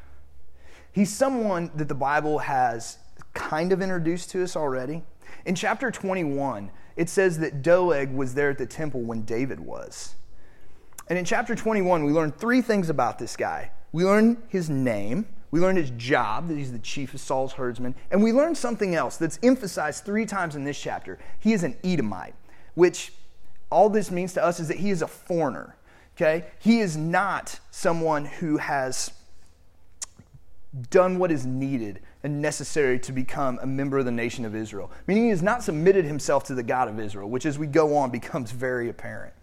He's 0.92 1.12
someone 1.12 1.72
that 1.76 1.88
the 1.88 1.96
Bible 1.96 2.40
has 2.40 2.98
kind 3.34 3.72
of 3.72 3.82
introduced 3.82 4.30
to 4.32 4.44
us 4.44 4.56
already. 4.56 5.04
In 5.46 5.56
chapter 5.56 5.90
21, 5.90 6.72
it 6.96 7.10
says 7.10 7.40
that 7.40 7.62
Doeg 7.62 8.12
was 8.12 8.34
there 8.34 8.50
at 8.50 8.58
the 8.58 8.66
temple 8.66 9.02
when 9.02 9.24
David 9.24 9.60
was. 9.60 10.16
And 11.08 11.18
in 11.18 11.26
chapter 11.26 11.56
21, 11.56 12.04
we 12.04 12.12
learn 12.12 12.32
three 12.32 12.62
things 12.62 12.90
about 12.90 13.18
this 13.18 13.36
guy 13.36 13.72
we 13.94 14.04
learn 14.04 14.44
his 14.50 14.70
name, 14.70 15.26
we 15.52 15.62
learn 15.62 15.78
his 15.78 15.92
job, 15.92 16.50
that 16.50 16.58
he's 16.58 16.72
the 16.72 16.80
chief 16.80 17.14
of 17.14 17.22
Saul's 17.22 17.54
herdsmen, 17.54 17.96
and 18.12 18.22
we 18.22 18.34
learn 18.34 18.56
something 18.56 18.96
else 18.96 19.18
that's 19.18 19.40
emphasized 19.42 20.04
three 20.04 20.26
times 20.26 20.56
in 20.56 20.66
this 20.66 20.78
chapter. 20.78 21.20
He 21.40 21.54
is 21.54 21.64
an 21.64 21.78
Edomite, 21.84 22.34
which 22.74 23.14
all 23.70 23.90
this 23.90 24.12
means 24.12 24.34
to 24.34 24.44
us 24.44 24.60
is 24.60 24.68
that 24.68 24.78
he 24.78 24.90
is 24.90 25.02
a 25.02 25.08
foreigner. 25.08 25.76
Okay? 26.18 26.46
He 26.60 26.80
is 26.80 26.98
not 26.98 27.60
someone 27.72 28.26
who 28.26 28.58
has 28.58 29.12
done 30.90 31.20
what 31.20 31.32
is 31.32 31.46
needed 31.46 32.00
and 32.24 32.42
necessary 32.42 32.98
to 33.00 33.12
become 33.12 33.60
a 33.62 33.66
member 33.68 34.00
of 34.00 34.06
the 34.06 34.12
nation 34.12 34.46
of 34.46 34.56
Israel. 34.56 34.90
Meaning 35.08 35.26
he 35.26 35.30
has 35.30 35.44
not 35.44 35.62
submitted 35.62 36.06
himself 36.06 36.44
to 36.46 36.56
the 36.56 36.64
God 36.64 36.88
of 36.88 37.00
Israel, 37.00 37.30
which 37.30 37.46
as 37.46 37.60
we 37.60 37.68
go 37.68 37.96
on 37.96 38.10
becomes 38.10 38.52
very 38.52 38.90
apparent. 38.90 39.34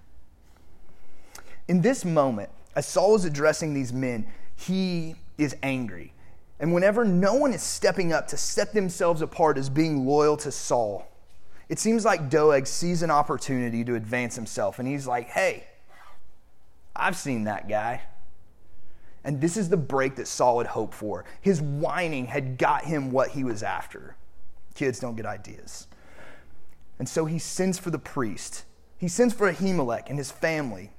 In 1.68 1.82
this 1.82 2.04
moment, 2.04 2.50
as 2.80 2.86
Saul 2.86 3.14
is 3.14 3.26
addressing 3.26 3.74
these 3.74 3.92
men, 3.92 4.26
he 4.56 5.14
is 5.36 5.54
angry. 5.62 6.14
And 6.58 6.72
whenever 6.72 7.04
no 7.04 7.34
one 7.34 7.52
is 7.52 7.62
stepping 7.62 8.10
up 8.10 8.26
to 8.28 8.38
set 8.38 8.72
themselves 8.72 9.20
apart 9.20 9.58
as 9.58 9.68
being 9.68 10.06
loyal 10.06 10.38
to 10.38 10.50
Saul, 10.50 11.06
it 11.68 11.78
seems 11.78 12.06
like 12.06 12.30
Doeg 12.30 12.66
sees 12.66 13.02
an 13.02 13.10
opportunity 13.10 13.84
to 13.84 13.96
advance 13.96 14.34
himself. 14.34 14.78
And 14.78 14.88
he's 14.88 15.06
like, 15.06 15.28
hey, 15.28 15.64
I've 16.96 17.18
seen 17.18 17.44
that 17.44 17.68
guy. 17.68 18.00
And 19.24 19.42
this 19.42 19.58
is 19.58 19.68
the 19.68 19.76
break 19.76 20.16
that 20.16 20.26
Saul 20.26 20.56
had 20.56 20.68
hoped 20.68 20.94
for. 20.94 21.26
His 21.42 21.60
whining 21.60 22.28
had 22.28 22.56
got 22.56 22.86
him 22.86 23.10
what 23.10 23.32
he 23.32 23.44
was 23.44 23.62
after. 23.62 24.16
Kids 24.74 25.00
don't 25.00 25.16
get 25.16 25.26
ideas. 25.26 25.86
And 26.98 27.06
so 27.06 27.26
he 27.26 27.38
sends 27.38 27.78
for 27.78 27.90
the 27.90 27.98
priest. 27.98 28.64
He 28.96 29.06
sends 29.06 29.34
for 29.34 29.52
Ahimelech 29.52 30.08
and 30.08 30.16
his 30.16 30.30
family. 30.30 30.92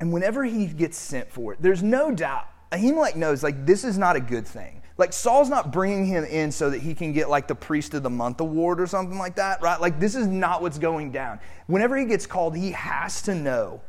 And 0.00 0.12
whenever 0.12 0.44
he 0.44 0.66
gets 0.66 0.96
sent 0.96 1.30
for 1.30 1.52
it, 1.52 1.62
there's 1.62 1.82
no 1.82 2.12
doubt 2.12 2.46
Ahimelech 2.72 3.16
knows 3.16 3.42
like 3.42 3.64
this 3.66 3.84
is 3.84 3.96
not 3.96 4.16
a 4.16 4.20
good 4.20 4.46
thing. 4.46 4.82
Like 4.96 5.12
Saul's 5.12 5.48
not 5.48 5.72
bringing 5.72 6.06
him 6.06 6.24
in 6.24 6.50
so 6.50 6.70
that 6.70 6.80
he 6.80 6.94
can 6.94 7.12
get 7.12 7.30
like 7.30 7.46
the 7.46 7.54
priest 7.54 7.94
of 7.94 8.02
the 8.02 8.10
month 8.10 8.40
award 8.40 8.80
or 8.80 8.86
something 8.86 9.18
like 9.18 9.36
that, 9.36 9.62
right? 9.62 9.80
Like 9.80 10.00
this 10.00 10.14
is 10.14 10.26
not 10.26 10.60
what's 10.60 10.78
going 10.78 11.12
down. 11.12 11.40
Whenever 11.66 11.96
he 11.96 12.04
gets 12.04 12.26
called, 12.26 12.56
he 12.56 12.72
has 12.72 13.22
to 13.22 13.34
know 13.34 13.80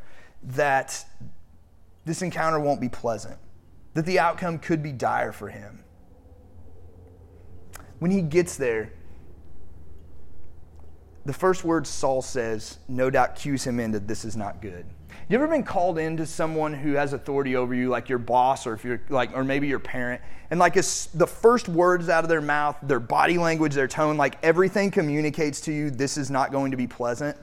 that 0.43 1.03
this 2.05 2.21
encounter 2.21 2.59
won't 2.59 2.79
be 2.79 2.89
pleasant, 2.89 3.37
that 3.95 4.05
the 4.05 4.19
outcome 4.19 4.59
could 4.59 4.81
be 4.81 4.91
dire 4.91 5.31
for 5.31 5.49
him. 5.49 5.83
When 7.97 8.11
he 8.11 8.21
gets 8.21 8.55
there, 8.55 8.93
the 11.25 11.33
first 11.33 11.63
word 11.63 11.85
Saul 11.85 12.21
says 12.21 12.79
no 12.87 13.09
doubt 13.09 13.35
cues 13.35 13.65
him 13.65 13.79
into 13.79 13.99
this 13.99 14.25
is 14.25 14.35
not 14.35 14.61
good. 14.61 14.85
You 15.27 15.35
ever 15.35 15.47
been 15.47 15.63
called 15.63 15.99
into 15.99 16.25
someone 16.25 16.73
who 16.73 16.93
has 16.93 17.13
authority 17.13 17.55
over 17.55 17.75
you, 17.75 17.89
like 17.89 18.09
your 18.09 18.17
boss, 18.17 18.65
or 18.65 18.73
if 18.73 18.83
you're 18.83 18.99
like, 19.09 19.35
or 19.35 19.43
maybe 19.43 19.67
your 19.67 19.77
parent, 19.77 20.23
and 20.49 20.59
like 20.59 20.73
the 20.73 21.27
first 21.27 21.69
words 21.69 22.09
out 22.09 22.23
of 22.23 22.29
their 22.29 22.41
mouth, 22.41 22.77
their 22.81 22.99
body 22.99 23.37
language, 23.37 23.75
their 23.75 23.87
tone, 23.87 24.17
like 24.17 24.43
everything 24.43 24.89
communicates 24.89 25.61
to 25.61 25.71
you 25.71 25.91
this 25.91 26.17
is 26.17 26.31
not 26.31 26.51
going 26.51 26.71
to 26.71 26.77
be 26.77 26.87
pleasant. 26.87 27.37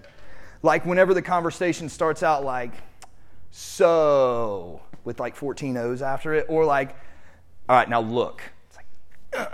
Like 0.62 0.84
whenever 0.84 1.14
the 1.14 1.22
conversation 1.22 1.88
starts 1.88 2.24
out 2.24 2.44
like, 2.44 2.72
so, 3.52 4.82
with 5.04 5.20
like 5.20 5.36
14 5.36 5.76
O's 5.76 6.02
after 6.02 6.34
it, 6.34 6.46
or 6.48 6.64
like, 6.64 6.96
all 7.68 7.76
right, 7.76 7.88
now 7.88 8.00
look. 8.00 8.42
It's 8.66 8.76
like, 8.76 9.52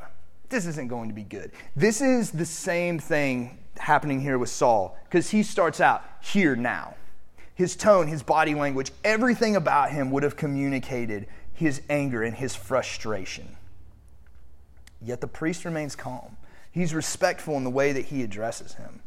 this 0.48 0.64
isn't 0.64 0.88
going 0.88 1.10
to 1.10 1.14
be 1.14 1.22
good. 1.22 1.52
This 1.76 2.00
is 2.00 2.30
the 2.30 2.46
same 2.46 2.98
thing 2.98 3.58
happening 3.78 4.20
here 4.20 4.38
with 4.38 4.50
Saul, 4.50 4.96
because 5.04 5.30
he 5.30 5.42
starts 5.42 5.80
out 5.80 6.04
here 6.20 6.56
now 6.56 6.94
his 7.54 7.76
tone, 7.76 8.08
his 8.08 8.22
body 8.22 8.54
language, 8.54 8.90
everything 9.04 9.56
about 9.56 9.90
him 9.90 10.10
would 10.10 10.22
have 10.22 10.36
communicated 10.36 11.26
his 11.52 11.82
anger 11.90 12.22
and 12.22 12.34
his 12.34 12.54
frustration. 12.54 13.56
Yet 15.00 15.20
the 15.20 15.26
priest 15.26 15.64
remains 15.64 15.94
calm. 15.94 16.36
He's 16.70 16.94
respectful 16.94 17.56
in 17.56 17.64
the 17.64 17.70
way 17.70 17.92
that 17.92 18.06
he 18.06 18.22
addresses 18.22 18.74
him. 18.74 19.00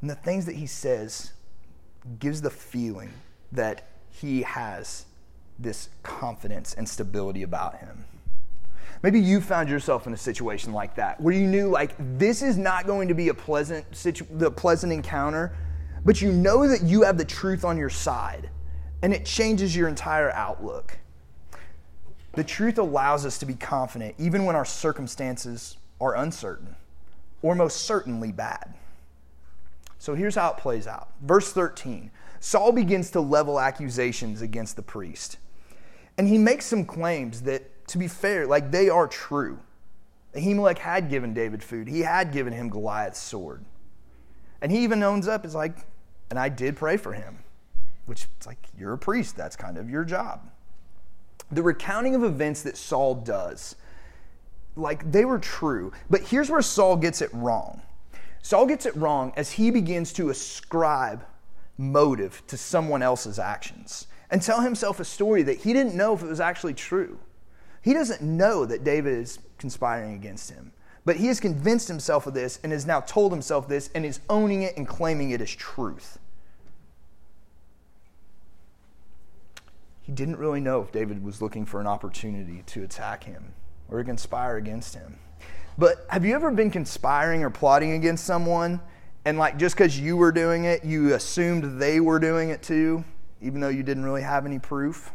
And 0.00 0.08
the 0.08 0.14
things 0.14 0.46
that 0.46 0.54
he 0.54 0.66
says 0.66 1.32
gives 2.18 2.40
the 2.40 2.50
feeling 2.50 3.12
that 3.50 3.88
he 4.10 4.42
has 4.42 5.06
this 5.58 5.88
confidence 6.02 6.74
and 6.74 6.88
stability 6.88 7.42
about 7.42 7.78
him. 7.78 8.04
Maybe 9.02 9.20
you 9.20 9.40
found 9.40 9.68
yourself 9.68 10.06
in 10.06 10.12
a 10.12 10.16
situation 10.16 10.72
like 10.72 10.96
that 10.96 11.20
where 11.20 11.34
you 11.34 11.46
knew 11.46 11.68
like 11.68 11.94
this 12.18 12.42
is 12.42 12.56
not 12.58 12.86
going 12.86 13.08
to 13.08 13.14
be 13.14 13.28
a 13.28 13.34
pleasant 13.34 13.84
situ- 13.94 14.26
the 14.30 14.50
pleasant 14.50 14.92
encounter 14.92 15.56
but 16.04 16.22
you 16.22 16.32
know 16.32 16.66
that 16.66 16.82
you 16.82 17.02
have 17.02 17.18
the 17.18 17.24
truth 17.24 17.64
on 17.64 17.76
your 17.76 17.90
side, 17.90 18.50
and 19.02 19.12
it 19.12 19.24
changes 19.24 19.76
your 19.76 19.88
entire 19.88 20.30
outlook. 20.30 20.98
The 22.32 22.44
truth 22.44 22.78
allows 22.78 23.26
us 23.26 23.38
to 23.38 23.46
be 23.46 23.54
confident 23.54 24.14
even 24.18 24.44
when 24.44 24.54
our 24.54 24.64
circumstances 24.64 25.76
are 26.00 26.16
uncertain 26.16 26.76
or 27.42 27.54
most 27.54 27.82
certainly 27.82 28.32
bad. 28.32 28.74
So 29.98 30.14
here's 30.14 30.36
how 30.36 30.52
it 30.52 30.58
plays 30.58 30.86
out. 30.86 31.10
Verse 31.22 31.52
13 31.52 32.10
Saul 32.40 32.72
begins 32.72 33.10
to 33.10 33.20
level 33.20 33.58
accusations 33.58 34.42
against 34.42 34.76
the 34.76 34.82
priest. 34.82 35.38
And 36.16 36.28
he 36.28 36.38
makes 36.38 36.64
some 36.64 36.84
claims 36.84 37.42
that, 37.42 37.70
to 37.88 37.98
be 37.98 38.08
fair, 38.08 38.46
like 38.46 38.70
they 38.70 38.88
are 38.88 39.06
true. 39.06 39.58
Ahimelech 40.34 40.78
had 40.78 41.08
given 41.08 41.34
David 41.34 41.62
food, 41.62 41.88
he 41.88 42.00
had 42.00 42.32
given 42.32 42.52
him 42.52 42.68
Goliath's 42.68 43.18
sword. 43.18 43.64
And 44.60 44.70
he 44.72 44.78
even 44.80 45.02
owns 45.02 45.28
up, 45.28 45.44
is 45.44 45.54
like, 45.54 45.86
and 46.30 46.38
I 46.38 46.48
did 46.48 46.76
pray 46.76 46.96
for 46.96 47.12
him, 47.12 47.38
which 48.06 48.26
it's 48.36 48.46
like, 48.46 48.58
you're 48.78 48.92
a 48.92 48.98
priest, 48.98 49.36
that's 49.36 49.56
kind 49.56 49.78
of 49.78 49.88
your 49.88 50.04
job. 50.04 50.50
The 51.50 51.62
recounting 51.62 52.14
of 52.14 52.24
events 52.24 52.62
that 52.62 52.76
Saul 52.76 53.14
does, 53.14 53.76
like 54.76 55.10
they 55.10 55.24
were 55.24 55.38
true, 55.38 55.92
but 56.10 56.22
here's 56.22 56.50
where 56.50 56.62
Saul 56.62 56.96
gets 56.96 57.22
it 57.22 57.30
wrong. 57.32 57.82
Saul 58.42 58.66
gets 58.66 58.86
it 58.86 58.94
wrong 58.96 59.32
as 59.36 59.52
he 59.52 59.70
begins 59.70 60.12
to 60.14 60.30
ascribe 60.30 61.24
motive 61.76 62.42
to 62.48 62.56
someone 62.56 63.02
else's 63.02 63.38
actions 63.38 64.06
and 64.30 64.42
tell 64.42 64.60
himself 64.60 65.00
a 65.00 65.04
story 65.04 65.42
that 65.42 65.58
he 65.58 65.72
didn't 65.72 65.94
know 65.94 66.14
if 66.14 66.22
it 66.22 66.26
was 66.26 66.40
actually 66.40 66.74
true. 66.74 67.18
He 67.82 67.94
doesn't 67.94 68.22
know 68.22 68.66
that 68.66 68.84
David 68.84 69.18
is 69.18 69.38
conspiring 69.58 70.14
against 70.14 70.50
him. 70.50 70.72
But 71.04 71.16
he 71.16 71.28
has 71.28 71.40
convinced 71.40 71.88
himself 71.88 72.26
of 72.26 72.34
this 72.34 72.60
and 72.62 72.70
has 72.70 72.84
now 72.84 73.00
told 73.00 73.32
himself 73.32 73.66
this 73.66 73.88
and 73.94 74.04
is 74.04 74.20
owning 74.28 74.62
it 74.62 74.76
and 74.76 74.86
claiming 74.86 75.30
it 75.30 75.40
as 75.40 75.50
truth. 75.50 76.18
He 80.02 80.12
didn't 80.12 80.36
really 80.36 80.60
know 80.60 80.82
if 80.82 80.92
David 80.92 81.22
was 81.22 81.40
looking 81.40 81.64
for 81.64 81.80
an 81.80 81.86
opportunity 81.86 82.62
to 82.66 82.82
attack 82.82 83.24
him 83.24 83.54
or 83.90 83.98
to 83.98 84.04
conspire 84.04 84.56
against 84.56 84.94
him. 84.94 85.18
But 85.78 86.06
have 86.10 86.24
you 86.24 86.34
ever 86.34 86.50
been 86.50 86.70
conspiring 86.70 87.42
or 87.42 87.50
plotting 87.50 87.92
against 87.92 88.24
someone 88.24 88.80
and 89.24 89.38
like 89.38 89.56
just 89.58 89.76
because 89.76 89.98
you 89.98 90.16
were 90.16 90.32
doing 90.32 90.64
it, 90.64 90.84
you 90.84 91.14
assumed 91.14 91.80
they 91.80 92.00
were 92.00 92.18
doing 92.18 92.50
it 92.50 92.62
too, 92.62 93.04
even 93.40 93.60
though 93.60 93.68
you 93.68 93.82
didn't 93.82 94.04
really 94.04 94.22
have 94.22 94.44
any 94.44 94.58
proof? 94.58 95.12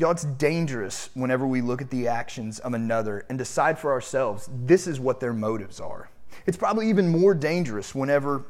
Y'all, 0.00 0.12
it's 0.12 0.24
dangerous 0.24 1.10
whenever 1.12 1.46
we 1.46 1.60
look 1.60 1.82
at 1.82 1.90
the 1.90 2.08
actions 2.08 2.58
of 2.60 2.72
another 2.72 3.26
and 3.28 3.36
decide 3.36 3.78
for 3.78 3.92
ourselves 3.92 4.48
this 4.64 4.86
is 4.86 4.98
what 4.98 5.20
their 5.20 5.34
motives 5.34 5.78
are. 5.78 6.08
It's 6.46 6.56
probably 6.56 6.88
even 6.88 7.10
more 7.10 7.34
dangerous 7.34 7.94
whenever 7.94 8.46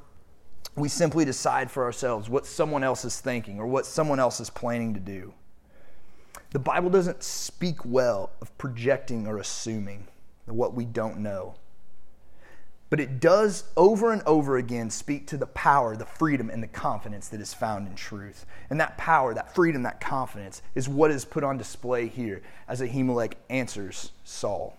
we 0.76 0.88
simply 0.88 1.24
decide 1.24 1.68
for 1.68 1.82
ourselves 1.82 2.30
what 2.30 2.46
someone 2.46 2.84
else 2.84 3.04
is 3.04 3.20
thinking 3.20 3.58
or 3.58 3.66
what 3.66 3.84
someone 3.84 4.20
else 4.20 4.38
is 4.38 4.48
planning 4.48 4.94
to 4.94 5.00
do. 5.00 5.34
The 6.50 6.60
Bible 6.60 6.88
doesn't 6.88 7.24
speak 7.24 7.84
well 7.84 8.30
of 8.40 8.56
projecting 8.56 9.26
or 9.26 9.38
assuming 9.38 10.06
what 10.46 10.74
we 10.74 10.84
don't 10.84 11.18
know. 11.18 11.56
But 12.90 12.98
it 12.98 13.20
does 13.20 13.64
over 13.76 14.12
and 14.12 14.20
over 14.26 14.56
again 14.56 14.90
speak 14.90 15.28
to 15.28 15.36
the 15.36 15.46
power, 15.46 15.96
the 15.96 16.04
freedom, 16.04 16.50
and 16.50 16.60
the 16.60 16.66
confidence 16.66 17.28
that 17.28 17.40
is 17.40 17.54
found 17.54 17.86
in 17.86 17.94
truth. 17.94 18.44
And 18.68 18.80
that 18.80 18.98
power, 18.98 19.32
that 19.32 19.54
freedom, 19.54 19.84
that 19.84 20.00
confidence 20.00 20.60
is 20.74 20.88
what 20.88 21.12
is 21.12 21.24
put 21.24 21.44
on 21.44 21.56
display 21.56 22.08
here 22.08 22.42
as 22.66 22.80
Ahimelech 22.80 23.34
answers 23.48 24.10
Saul. 24.24 24.76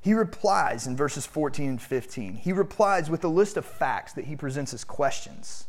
He 0.00 0.14
replies 0.14 0.86
in 0.86 0.96
verses 0.96 1.26
14 1.26 1.68
and 1.68 1.82
15. 1.82 2.36
He 2.36 2.52
replies 2.52 3.10
with 3.10 3.24
a 3.24 3.28
list 3.28 3.56
of 3.56 3.66
facts 3.66 4.12
that 4.12 4.26
he 4.26 4.36
presents 4.36 4.72
as 4.72 4.84
questions. 4.84 5.66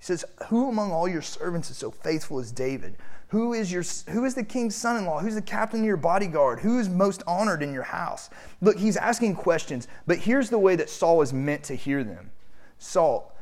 He 0.00 0.06
says, 0.06 0.24
Who 0.48 0.68
among 0.68 0.92
all 0.92 1.06
your 1.06 1.22
servants 1.22 1.70
is 1.70 1.76
so 1.76 1.90
faithful 1.90 2.38
as 2.38 2.50
David? 2.50 2.96
Who 3.28 3.52
is, 3.52 3.70
your, 3.70 3.84
who 4.08 4.24
is 4.24 4.34
the 4.34 4.42
king's 4.42 4.74
son 4.74 4.96
in 4.96 5.04
law? 5.04 5.20
Who's 5.20 5.36
the 5.36 5.42
captain 5.42 5.80
of 5.80 5.86
your 5.86 5.96
bodyguard? 5.96 6.58
Who 6.60 6.80
is 6.80 6.88
most 6.88 7.22
honored 7.26 7.62
in 7.62 7.72
your 7.72 7.84
house? 7.84 8.28
Look, 8.60 8.78
he's 8.78 8.96
asking 8.96 9.36
questions, 9.36 9.86
but 10.06 10.18
here's 10.18 10.50
the 10.50 10.58
way 10.58 10.74
that 10.74 10.90
Saul 10.90 11.22
is 11.22 11.32
meant 11.32 11.62
to 11.64 11.76
hear 11.76 12.02
them 12.02 12.32
Saul, 12.78 13.36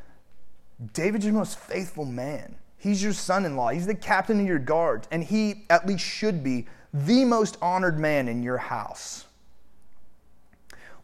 David's 0.93 1.25
your 1.25 1.35
most 1.35 1.59
faithful 1.59 2.05
man. 2.05 2.57
He's 2.77 3.03
your 3.03 3.13
son 3.13 3.45
in 3.45 3.57
law. 3.57 3.71
He's 3.71 3.87
the 3.87 3.95
captain 3.95 4.41
of 4.41 4.47
your 4.47 4.59
guards, 4.59 5.09
and 5.11 5.25
he 5.25 5.65
at 5.71 5.87
least 5.87 6.05
should 6.05 6.45
be 6.45 6.67
the 6.93 7.25
most 7.25 7.57
honored 7.63 7.99
man 7.99 8.29
in 8.29 8.43
your 8.43 8.59
house. 8.59 9.27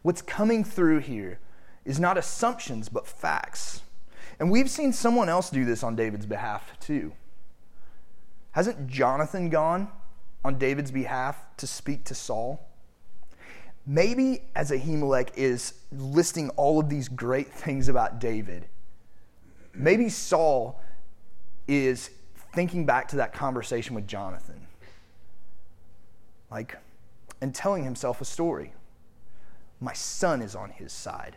What's 0.01 0.21
coming 0.21 0.63
through 0.63 0.99
here 0.99 1.39
is 1.85 1.99
not 1.99 2.17
assumptions, 2.17 2.89
but 2.89 3.07
facts. 3.07 3.81
And 4.39 4.51
we've 4.51 4.69
seen 4.69 4.93
someone 4.93 5.29
else 5.29 5.49
do 5.49 5.65
this 5.65 5.83
on 5.83 5.95
David's 5.95 6.25
behalf, 6.25 6.77
too. 6.79 7.13
Hasn't 8.51 8.87
Jonathan 8.87 9.49
gone 9.49 9.89
on 10.43 10.57
David's 10.57 10.91
behalf 10.91 11.37
to 11.57 11.67
speak 11.67 12.03
to 12.05 12.15
Saul? 12.15 12.67
Maybe 13.87 14.41
as 14.55 14.71
Ahimelech 14.71 15.29
is 15.35 15.73
listing 15.91 16.49
all 16.51 16.79
of 16.79 16.89
these 16.89 17.07
great 17.07 17.47
things 17.47 17.87
about 17.87 18.19
David, 18.19 18.67
maybe 19.73 20.09
Saul 20.09 20.81
is 21.67 22.09
thinking 22.53 22.85
back 22.85 23.07
to 23.09 23.17
that 23.17 23.33
conversation 23.33 23.95
with 23.95 24.07
Jonathan. 24.07 24.67
Like, 26.49 26.77
and 27.41 27.53
telling 27.53 27.83
himself 27.83 28.21
a 28.21 28.25
story. 28.25 28.73
My 29.79 29.93
son 29.93 30.41
is 30.41 30.55
on 30.55 30.69
his 30.69 30.93
side. 30.93 31.35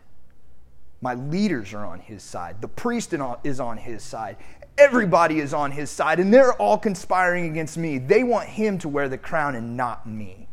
My 1.00 1.14
leaders 1.14 1.72
are 1.74 1.86
on 1.86 2.00
his 2.00 2.22
side. 2.22 2.60
The 2.60 2.68
priest 2.68 3.14
is 3.44 3.60
on 3.60 3.76
his 3.76 4.02
side. 4.02 4.36
Everybody 4.76 5.38
is 5.38 5.54
on 5.54 5.72
his 5.72 5.90
side, 5.90 6.18
and 6.20 6.32
they're 6.32 6.54
all 6.54 6.78
conspiring 6.78 7.50
against 7.50 7.76
me. 7.76 7.98
They 7.98 8.24
want 8.24 8.48
him 8.48 8.78
to 8.78 8.88
wear 8.88 9.08
the 9.08 9.18
crown 9.18 9.54
and 9.54 9.76
not 9.76 10.06
me. 10.06 10.48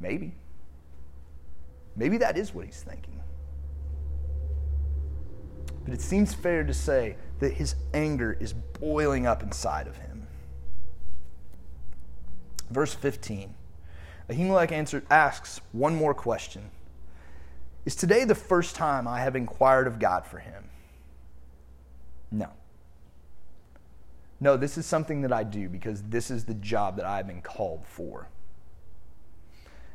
Maybe. 0.00 0.34
Maybe 1.96 2.18
that 2.18 2.36
is 2.36 2.54
what 2.54 2.66
he's 2.66 2.82
thinking. 2.82 3.20
But 5.84 5.94
it 5.94 6.00
seems 6.00 6.34
fair 6.34 6.62
to 6.64 6.74
say 6.74 7.16
that 7.40 7.54
his 7.54 7.74
anger 7.94 8.36
is 8.38 8.52
boiling 8.52 9.26
up 9.26 9.42
inside 9.42 9.86
of 9.88 9.96
him. 9.96 10.26
Verse 12.70 12.94
15 12.94 13.54
Ahimelech 14.28 14.70
answer, 14.70 15.02
asks 15.10 15.60
one 15.72 15.96
more 15.96 16.12
question 16.12 16.70
Is 17.88 17.96
today 17.96 18.24
the 18.24 18.34
first 18.34 18.76
time 18.76 19.08
I 19.08 19.20
have 19.20 19.34
inquired 19.34 19.86
of 19.86 19.98
God 19.98 20.26
for 20.26 20.38
him? 20.38 20.68
No. 22.30 22.50
No, 24.40 24.58
this 24.58 24.76
is 24.76 24.84
something 24.84 25.22
that 25.22 25.32
I 25.32 25.42
do 25.42 25.70
because 25.70 26.02
this 26.02 26.30
is 26.30 26.44
the 26.44 26.52
job 26.52 26.96
that 26.96 27.06
I've 27.06 27.26
been 27.26 27.40
called 27.40 27.86
for. 27.86 28.28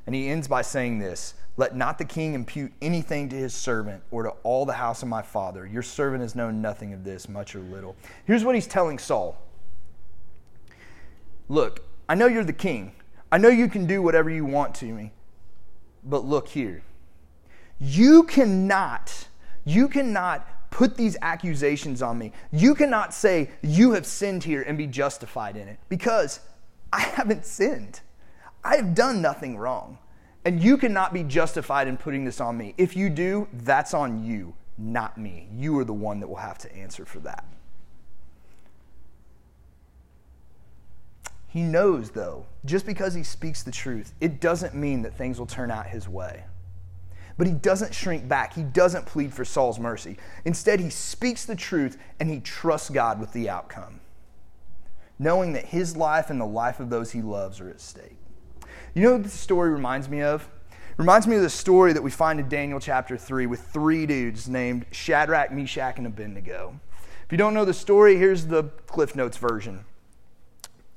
And 0.08 0.16
he 0.16 0.28
ends 0.28 0.48
by 0.48 0.64
saying 0.64 0.98
this 0.98 1.36
Let 1.56 1.76
not 1.76 2.00
the 2.00 2.06
king 2.06 2.34
impute 2.34 2.74
anything 2.82 3.30
to 3.30 3.36
his 3.36 3.54
servant 3.54 4.02
or 4.10 4.24
to 4.24 4.30
all 4.42 4.66
the 4.66 4.74
house 4.74 5.04
of 5.04 5.08
my 5.08 5.22
father. 5.22 5.68
Your 5.68 5.84
servant 5.84 6.24
has 6.24 6.34
known 6.34 6.64
nothing 6.64 6.94
of 6.94 7.04
this, 7.04 7.30
much 7.30 7.56
or 7.56 7.60
little. 7.60 7.96
Here's 8.26 8.44
what 8.44 8.56
he's 8.56 8.66
telling 8.66 8.98
Saul 8.98 9.38
Look, 11.48 11.82
I 12.10 12.16
know 12.16 12.26
you're 12.26 12.44
the 12.44 12.54
king. 12.54 12.94
I 13.32 13.38
know 13.38 13.50
you 13.50 13.68
can 13.68 13.86
do 13.86 14.02
whatever 14.02 14.32
you 14.32 14.46
want 14.46 14.74
to 14.78 14.86
me. 14.86 15.12
But 16.04 16.26
look 16.26 16.48
here. 16.48 16.82
You 17.86 18.24
cannot, 18.24 19.28
you 19.66 19.90
cannot 19.90 20.48
put 20.72 20.96
these 20.96 21.18
accusations 21.22 22.02
on 22.02 22.18
me. 22.18 22.32
You 22.50 22.76
cannot 22.76 23.14
say 23.14 23.50
you 23.62 23.92
have 23.92 24.06
sinned 24.06 24.46
here 24.46 24.62
and 24.62 24.78
be 24.78 24.88
justified 24.88 25.58
in 25.58 25.68
it 25.68 25.80
because 25.90 26.40
I 26.94 27.02
haven't 27.02 27.46
sinned. 27.46 28.00
I 28.64 28.78
have 28.78 28.96
done 28.96 29.22
nothing 29.22 29.58
wrong. 29.58 29.98
And 30.46 30.64
you 30.64 30.78
cannot 30.78 31.14
be 31.14 31.24
justified 31.24 31.90
in 31.90 31.98
putting 31.98 32.24
this 32.24 32.40
on 32.40 32.58
me. 32.58 32.74
If 32.78 32.96
you 32.96 33.10
do, 33.10 33.50
that's 33.52 33.94
on 33.94 34.24
you, 34.24 34.54
not 34.78 35.18
me. 35.18 35.50
You 35.54 35.78
are 35.80 35.86
the 35.86 35.92
one 35.92 36.22
that 36.22 36.28
will 36.28 36.38
have 36.38 36.58
to 36.60 36.74
answer 36.74 37.04
for 37.04 37.20
that. 37.20 37.46
He 41.50 41.64
knows, 41.64 42.12
though, 42.12 42.46
just 42.64 42.86
because 42.86 43.14
he 43.14 43.24
speaks 43.24 43.62
the 43.62 43.72
truth, 43.72 44.14
it 44.22 44.40
doesn't 44.40 44.74
mean 44.74 45.02
that 45.02 45.18
things 45.18 45.38
will 45.38 45.46
turn 45.46 45.70
out 45.70 45.88
his 45.88 46.08
way. 46.08 46.46
But 47.38 47.48
he 47.48 47.54
doesn't 47.54 47.96
shrink 47.96 48.28
back. 48.28 48.54
He 48.54 48.64
doesn't 48.64 49.06
plead 49.06 49.34
for 49.34 49.44
Saul's 49.44 49.80
mercy. 49.80 50.18
Instead, 50.46 50.80
he 50.80 50.90
speaks 50.90 51.46
the 51.46 51.56
truth 51.56 51.98
and 52.20 52.30
he 52.30 52.40
trusts 52.40 52.90
God 52.90 53.20
with 53.20 53.34
the 53.34 53.50
outcome, 53.50 54.02
knowing 55.18 55.54
that 55.54 55.66
his 55.66 55.98
life 55.98 56.30
and 56.30 56.40
the 56.40 56.46
life 56.46 56.80
of 56.80 56.90
those 56.90 57.12
he 57.12 57.22
loves 57.22 57.60
are 57.60 57.70
at 57.70 57.82
stake. 57.82 58.18
You 58.94 59.02
know 59.02 59.14
what 59.14 59.24
this 59.24 59.34
story 59.34 59.72
reminds 59.72 60.08
me 60.08 60.22
of? 60.22 60.48
It 60.72 61.00
reminds 61.00 61.26
me 61.26 61.36
of 61.38 61.42
the 61.42 61.50
story 61.50 61.94
that 61.94 62.04
we 62.04 62.12
find 62.12 62.40
in 62.40 62.48
Daniel 62.48 62.80
chapter 62.80 63.18
3 63.18 63.48
with 63.48 63.62
three 63.62 64.06
dudes 64.06 64.48
named 64.48 64.86
Shadrach, 64.92 65.52
Meshach, 65.52 65.98
and 65.98 66.06
Abednego. 66.06 66.80
If 67.26 67.32
you 67.32 67.38
don't 67.38 67.56
know 67.56 67.66
the 67.66 67.74
story, 67.74 68.18
here's 68.18 68.46
the 68.46 68.66
Cliff 68.86 69.16
Notes 69.16 69.38
version 69.38 69.86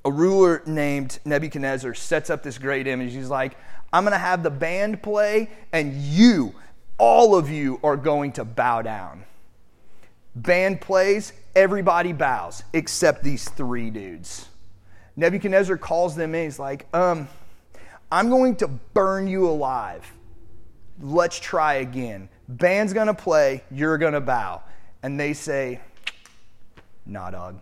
a 0.06 0.10
ruler 0.10 0.62
named 0.66 1.18
Nebuchadnezzar 1.24 1.92
sets 1.94 2.30
up 2.30 2.44
this 2.44 2.58
great 2.58 2.86
image. 2.86 3.12
He's 3.12 3.28
like, 3.28 3.56
I'm 3.92 4.04
going 4.04 4.12
to 4.12 4.18
have 4.18 4.42
the 4.42 4.50
band 4.50 5.02
play, 5.02 5.50
and 5.72 5.94
you, 5.94 6.54
all 6.98 7.34
of 7.36 7.50
you, 7.50 7.80
are 7.82 7.96
going 7.96 8.32
to 8.32 8.44
bow 8.44 8.82
down. 8.82 9.24
Band 10.34 10.80
plays, 10.80 11.32
everybody 11.54 12.12
bows, 12.12 12.62
except 12.72 13.22
these 13.22 13.48
three 13.48 13.90
dudes. 13.90 14.48
Nebuchadnezzar 15.16 15.78
calls 15.78 16.14
them 16.14 16.34
in. 16.34 16.44
He's 16.44 16.58
like, 16.58 16.86
um, 16.94 17.28
I'm 18.12 18.28
going 18.28 18.56
to 18.56 18.68
burn 18.68 19.28
you 19.28 19.48
alive. 19.48 20.10
Let's 21.00 21.38
try 21.38 21.74
again. 21.74 22.28
Band's 22.48 22.92
going 22.92 23.08
to 23.08 23.14
play, 23.14 23.62
you're 23.70 23.98
going 23.98 24.12
to 24.12 24.20
bow. 24.20 24.62
And 25.02 25.18
they 25.18 25.32
say, 25.32 25.80
Nah, 27.06 27.30
dog, 27.30 27.60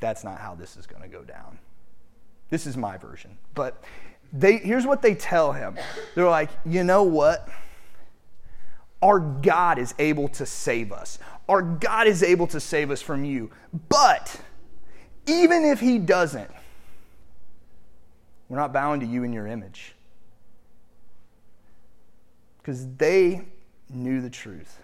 that's 0.00 0.24
not 0.24 0.38
how 0.38 0.54
this 0.54 0.76
is 0.76 0.86
going 0.86 1.02
to 1.02 1.08
go 1.08 1.22
down. 1.22 1.58
This 2.50 2.66
is 2.66 2.76
my 2.76 2.98
version. 2.98 3.38
But 3.54 3.82
they, 4.32 4.56
here's 4.58 4.86
what 4.86 5.02
they 5.02 5.14
tell 5.14 5.52
him 5.52 5.76
they're 6.14 6.28
like, 6.28 6.50
you 6.64 6.84
know 6.84 7.02
what? 7.02 7.48
Our 9.02 9.18
God 9.18 9.78
is 9.78 9.94
able 9.98 10.28
to 10.28 10.46
save 10.46 10.92
us. 10.92 11.18
Our 11.48 11.60
God 11.60 12.06
is 12.06 12.22
able 12.22 12.46
to 12.48 12.60
save 12.60 12.90
us 12.90 13.02
from 13.02 13.24
you. 13.24 13.50
But 13.88 14.40
even 15.26 15.64
if 15.64 15.80
he 15.80 15.98
doesn't, 15.98 16.50
we're 18.48 18.58
not 18.58 18.72
bound 18.72 19.00
to 19.00 19.06
you 19.06 19.24
in 19.24 19.32
your 19.32 19.46
image. 19.46 19.94
Because 22.58 22.86
they 22.96 23.42
knew 23.90 24.20
the 24.20 24.30
truth. 24.30 24.78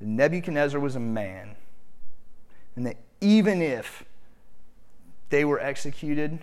Nebuchadnezzar 0.00 0.78
was 0.78 0.96
a 0.96 1.00
man. 1.00 1.56
And 2.76 2.86
that 2.86 2.96
even 3.20 3.62
if 3.62 4.04
they 5.30 5.44
were 5.44 5.60
executed, 5.60 6.40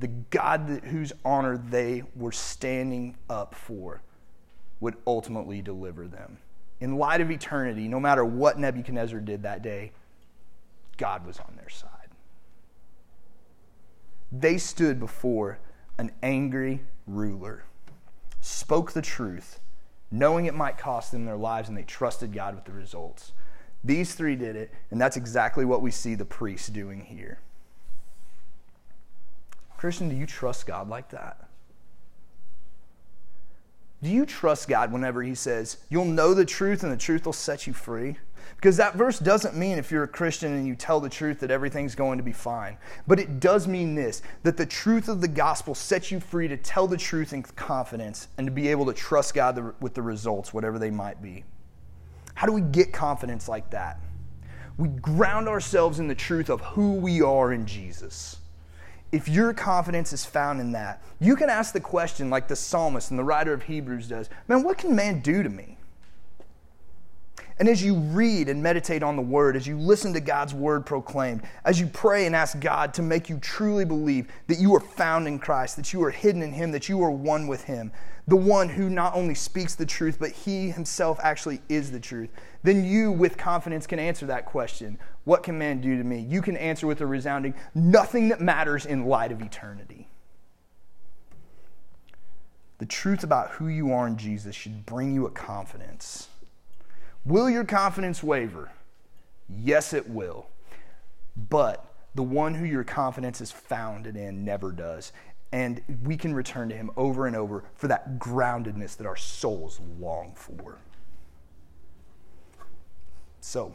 the 0.00 0.08
God 0.08 0.66
that, 0.68 0.84
whose 0.84 1.12
honor 1.24 1.56
they 1.56 2.02
were 2.16 2.32
standing 2.32 3.16
up 3.28 3.54
for 3.54 4.02
would 4.80 4.96
ultimately 5.06 5.60
deliver 5.62 6.08
them. 6.08 6.38
In 6.80 6.96
light 6.96 7.20
of 7.20 7.30
eternity, 7.30 7.86
no 7.86 8.00
matter 8.00 8.24
what 8.24 8.58
Nebuchadnezzar 8.58 9.20
did 9.20 9.42
that 9.42 9.62
day, 9.62 9.92
God 10.96 11.26
was 11.26 11.38
on 11.38 11.54
their 11.56 11.68
side. 11.68 11.90
They 14.32 14.56
stood 14.56 14.98
before 14.98 15.58
an 15.98 16.12
angry 16.22 16.80
ruler, 17.06 17.64
spoke 18.40 18.92
the 18.92 19.02
truth, 19.02 19.60
knowing 20.10 20.46
it 20.46 20.54
might 20.54 20.78
cost 20.78 21.12
them 21.12 21.26
their 21.26 21.36
lives, 21.36 21.68
and 21.68 21.76
they 21.76 21.82
trusted 21.82 22.32
God 22.32 22.54
with 22.54 22.64
the 22.64 22.72
results. 22.72 23.32
These 23.84 24.14
three 24.14 24.36
did 24.36 24.56
it, 24.56 24.70
and 24.90 24.98
that's 25.00 25.16
exactly 25.16 25.64
what 25.66 25.82
we 25.82 25.90
see 25.90 26.14
the 26.14 26.24
priests 26.24 26.68
doing 26.68 27.04
here. 27.04 27.40
Christian, 29.80 30.10
do 30.10 30.14
you 30.14 30.26
trust 30.26 30.66
God 30.66 30.90
like 30.90 31.08
that? 31.08 31.48
Do 34.02 34.10
you 34.10 34.26
trust 34.26 34.68
God 34.68 34.92
whenever 34.92 35.22
He 35.22 35.34
says, 35.34 35.78
You'll 35.88 36.04
know 36.04 36.34
the 36.34 36.44
truth 36.44 36.82
and 36.82 36.92
the 36.92 36.98
truth 36.98 37.24
will 37.24 37.32
set 37.32 37.66
you 37.66 37.72
free? 37.72 38.18
Because 38.56 38.76
that 38.76 38.96
verse 38.96 39.18
doesn't 39.18 39.56
mean 39.56 39.78
if 39.78 39.90
you're 39.90 40.02
a 40.02 40.08
Christian 40.08 40.52
and 40.52 40.66
you 40.66 40.74
tell 40.74 41.00
the 41.00 41.08
truth 41.08 41.40
that 41.40 41.50
everything's 41.50 41.94
going 41.94 42.18
to 42.18 42.22
be 42.22 42.34
fine. 42.34 42.76
But 43.06 43.18
it 43.18 43.40
does 43.40 43.66
mean 43.66 43.94
this 43.94 44.20
that 44.42 44.58
the 44.58 44.66
truth 44.66 45.08
of 45.08 45.22
the 45.22 45.28
gospel 45.28 45.74
sets 45.74 46.10
you 46.10 46.20
free 46.20 46.46
to 46.46 46.58
tell 46.58 46.86
the 46.86 46.98
truth 46.98 47.32
in 47.32 47.42
confidence 47.42 48.28
and 48.36 48.46
to 48.46 48.50
be 48.50 48.68
able 48.68 48.84
to 48.84 48.92
trust 48.92 49.32
God 49.32 49.72
with 49.80 49.94
the 49.94 50.02
results, 50.02 50.52
whatever 50.52 50.78
they 50.78 50.90
might 50.90 51.22
be. 51.22 51.42
How 52.34 52.46
do 52.46 52.52
we 52.52 52.60
get 52.60 52.92
confidence 52.92 53.48
like 53.48 53.70
that? 53.70 53.98
We 54.76 54.88
ground 54.88 55.48
ourselves 55.48 56.00
in 56.00 56.06
the 56.06 56.14
truth 56.14 56.50
of 56.50 56.60
who 56.60 56.96
we 56.96 57.22
are 57.22 57.54
in 57.54 57.64
Jesus 57.64 58.39
if 59.12 59.28
your 59.28 59.52
confidence 59.52 60.12
is 60.12 60.24
found 60.24 60.60
in 60.60 60.72
that, 60.72 61.02
you 61.20 61.34
can 61.36 61.50
ask 61.50 61.72
the 61.72 61.80
question 61.80 62.30
like 62.30 62.48
the 62.48 62.56
psalmist 62.56 63.10
and 63.10 63.18
the 63.18 63.24
writer 63.24 63.52
of 63.52 63.64
Hebrews 63.64 64.08
does 64.08 64.30
Man, 64.48 64.62
what 64.62 64.78
can 64.78 64.94
man 64.94 65.20
do 65.20 65.42
to 65.42 65.48
me? 65.48 65.76
And 67.60 67.68
as 67.68 67.84
you 67.84 67.94
read 67.94 68.48
and 68.48 68.62
meditate 68.62 69.02
on 69.02 69.16
the 69.16 69.22
word, 69.22 69.54
as 69.54 69.66
you 69.66 69.78
listen 69.78 70.14
to 70.14 70.20
God's 70.20 70.54
word 70.54 70.86
proclaimed, 70.86 71.42
as 71.66 71.78
you 71.78 71.86
pray 71.88 72.24
and 72.24 72.34
ask 72.34 72.58
God 72.58 72.94
to 72.94 73.02
make 73.02 73.28
you 73.28 73.36
truly 73.36 73.84
believe 73.84 74.28
that 74.46 74.58
you 74.58 74.74
are 74.74 74.80
found 74.80 75.28
in 75.28 75.38
Christ, 75.38 75.76
that 75.76 75.92
you 75.92 76.02
are 76.02 76.10
hidden 76.10 76.42
in 76.42 76.54
Him, 76.54 76.72
that 76.72 76.88
you 76.88 77.02
are 77.02 77.10
one 77.10 77.48
with 77.48 77.64
Him, 77.64 77.92
the 78.26 78.36
one 78.36 78.70
who 78.70 78.88
not 78.88 79.14
only 79.14 79.34
speaks 79.34 79.74
the 79.74 79.84
truth, 79.84 80.16
but 80.18 80.30
He 80.30 80.70
Himself 80.70 81.20
actually 81.22 81.60
is 81.68 81.90
the 81.90 82.00
truth, 82.00 82.30
then 82.62 82.82
you 82.82 83.12
with 83.12 83.36
confidence 83.36 83.86
can 83.86 83.98
answer 83.98 84.24
that 84.24 84.46
question 84.46 84.98
What 85.24 85.42
can 85.42 85.58
man 85.58 85.80
do 85.80 85.96
to 85.96 86.04
me? 86.04 86.20
You 86.20 86.42
can 86.42 86.56
answer 86.56 86.86
with 86.86 87.00
a 87.00 87.06
resounding, 87.06 87.54
Nothing 87.74 88.28
that 88.28 88.40
matters 88.40 88.86
in 88.86 89.04
light 89.04 89.32
of 89.32 89.42
eternity. 89.42 90.08
The 92.78 92.86
truth 92.86 93.22
about 93.22 93.50
who 93.50 93.68
you 93.68 93.92
are 93.92 94.06
in 94.06 94.16
Jesus 94.16 94.56
should 94.56 94.86
bring 94.86 95.14
you 95.14 95.26
a 95.26 95.30
confidence 95.30 96.28
Will 97.24 97.50
your 97.50 97.64
confidence 97.64 98.22
waver? 98.22 98.70
Yes, 99.48 99.92
it 99.92 100.08
will. 100.08 100.46
But 101.36 101.84
the 102.14 102.22
one 102.22 102.54
who 102.54 102.64
your 102.64 102.84
confidence 102.84 103.40
is 103.40 103.52
founded 103.52 104.16
in 104.16 104.44
never 104.44 104.72
does. 104.72 105.12
And 105.52 105.82
we 106.04 106.16
can 106.16 106.32
return 106.32 106.68
to 106.70 106.76
him 106.76 106.90
over 106.96 107.26
and 107.26 107.36
over 107.36 107.64
for 107.74 107.88
that 107.88 108.18
groundedness 108.18 108.96
that 108.96 109.06
our 109.06 109.16
souls 109.16 109.80
long 109.98 110.32
for. 110.34 110.78
So, 113.40 113.74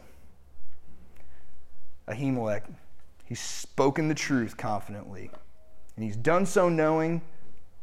Ahimelech, 2.08 2.62
he's 3.24 3.40
spoken 3.40 4.08
the 4.08 4.14
truth 4.14 4.56
confidently. 4.56 5.30
And 5.96 6.04
he's 6.04 6.16
done 6.16 6.46
so 6.46 6.68
knowing 6.68 7.22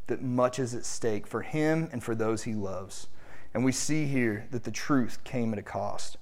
that 0.08 0.22
much 0.22 0.60
is 0.60 0.74
at 0.74 0.86
stake 0.86 1.26
for 1.28 1.42
him 1.42 1.90
and 1.92 2.04
for 2.04 2.16
those 2.16 2.44
he 2.44 2.54
loves. 2.54 3.08
And 3.54 3.64
we 3.64 3.72
see 3.72 4.06
here 4.06 4.48
that 4.52 4.64
the 4.64 4.72
truth 4.72 5.24
came 5.24 5.54
at 5.54 5.60
a 5.60 5.64
cost. 5.64 6.18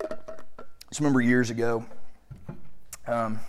Just 0.00 1.00
remember 1.00 1.20
years 1.20 1.50
ago, 1.50 1.84
um, 3.06 3.40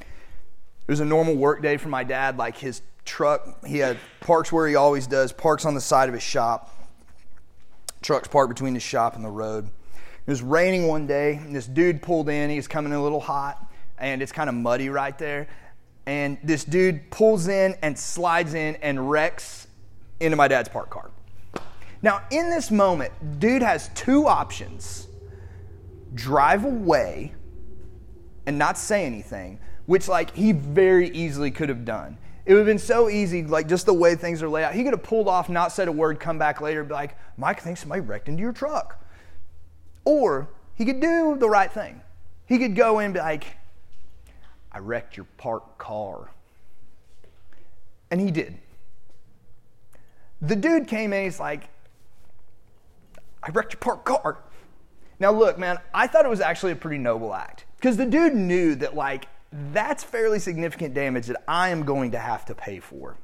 it 0.00 0.90
was 0.90 1.00
a 1.00 1.04
normal 1.04 1.34
work 1.34 1.62
day 1.62 1.76
for 1.76 1.88
my 1.88 2.04
dad. 2.04 2.38
Like 2.38 2.56
his 2.56 2.82
truck, 3.04 3.64
he 3.64 3.78
had 3.78 3.98
parks 4.20 4.50
where 4.50 4.66
he 4.66 4.74
always 4.74 5.06
does, 5.06 5.32
parks 5.32 5.64
on 5.64 5.74
the 5.74 5.80
side 5.80 6.08
of 6.08 6.14
his 6.14 6.22
shop. 6.22 6.74
Trucks 8.00 8.28
parked 8.28 8.48
between 8.48 8.74
his 8.74 8.82
shop 8.82 9.16
and 9.16 9.24
the 9.24 9.30
road. 9.30 9.68
It 10.28 10.32
was 10.32 10.42
raining 10.42 10.86
one 10.86 11.06
day, 11.06 11.36
and 11.36 11.56
this 11.56 11.66
dude 11.66 12.02
pulled 12.02 12.28
in. 12.28 12.50
He 12.50 12.56
was 12.56 12.68
coming 12.68 12.92
in 12.92 12.98
a 12.98 13.02
little 13.02 13.18
hot, 13.18 13.66
and 13.96 14.20
it's 14.20 14.30
kind 14.30 14.50
of 14.50 14.54
muddy 14.54 14.90
right 14.90 15.16
there. 15.16 15.48
And 16.04 16.36
this 16.44 16.64
dude 16.64 17.10
pulls 17.10 17.48
in 17.48 17.74
and 17.80 17.98
slides 17.98 18.52
in 18.52 18.76
and 18.82 19.08
wrecks 19.10 19.68
into 20.20 20.36
my 20.36 20.46
dad's 20.46 20.68
parked 20.68 20.90
car. 20.90 21.10
Now, 22.02 22.20
in 22.30 22.50
this 22.50 22.70
moment, 22.70 23.10
dude 23.38 23.62
has 23.62 23.88
two 23.94 24.26
options 24.26 25.08
drive 26.12 26.62
away 26.62 27.32
and 28.44 28.58
not 28.58 28.76
say 28.76 29.06
anything, 29.06 29.58
which, 29.86 30.08
like, 30.08 30.34
he 30.36 30.52
very 30.52 31.08
easily 31.08 31.50
could 31.50 31.70
have 31.70 31.86
done. 31.86 32.18
It 32.44 32.52
would 32.52 32.58
have 32.58 32.66
been 32.66 32.78
so 32.78 33.08
easy, 33.08 33.44
like, 33.44 33.66
just 33.66 33.86
the 33.86 33.94
way 33.94 34.14
things 34.14 34.42
are 34.42 34.48
laid 34.50 34.64
out. 34.64 34.74
He 34.74 34.84
could 34.84 34.92
have 34.92 35.02
pulled 35.02 35.26
off, 35.26 35.48
not 35.48 35.72
said 35.72 35.88
a 35.88 35.92
word, 35.92 36.20
come 36.20 36.38
back 36.38 36.60
later, 36.60 36.84
be 36.84 36.92
like, 36.92 37.16
Mike 37.38 37.62
thinks 37.62 37.80
somebody 37.80 38.02
wrecked 38.02 38.28
into 38.28 38.42
your 38.42 38.52
truck. 38.52 39.02
Or 40.08 40.48
he 40.74 40.86
could 40.86 41.00
do 41.00 41.36
the 41.38 41.50
right 41.50 41.70
thing. 41.70 42.00
He 42.46 42.58
could 42.58 42.74
go 42.74 42.98
and 42.98 43.12
be 43.12 43.20
like, 43.20 43.44
I 44.72 44.78
wrecked 44.78 45.18
your 45.18 45.26
parked 45.36 45.76
car. 45.76 46.30
And 48.10 48.18
he 48.18 48.30
did. 48.30 48.56
The 50.40 50.56
dude 50.56 50.88
came 50.88 51.12
in, 51.12 51.24
he's 51.24 51.38
like, 51.38 51.68
I 53.42 53.50
wrecked 53.50 53.74
your 53.74 53.80
parked 53.80 54.06
car. 54.06 54.38
Now, 55.20 55.30
look, 55.30 55.58
man, 55.58 55.76
I 55.92 56.06
thought 56.06 56.24
it 56.24 56.30
was 56.30 56.40
actually 56.40 56.72
a 56.72 56.76
pretty 56.76 56.96
noble 56.96 57.34
act 57.34 57.66
because 57.76 57.98
the 57.98 58.06
dude 58.06 58.34
knew 58.34 58.76
that, 58.76 58.96
like, 58.96 59.26
that's 59.74 60.02
fairly 60.02 60.38
significant 60.38 60.94
damage 60.94 61.26
that 61.26 61.42
I 61.46 61.68
am 61.68 61.84
going 61.84 62.12
to 62.12 62.18
have 62.18 62.46
to 62.46 62.54
pay 62.54 62.80
for. 62.80 63.18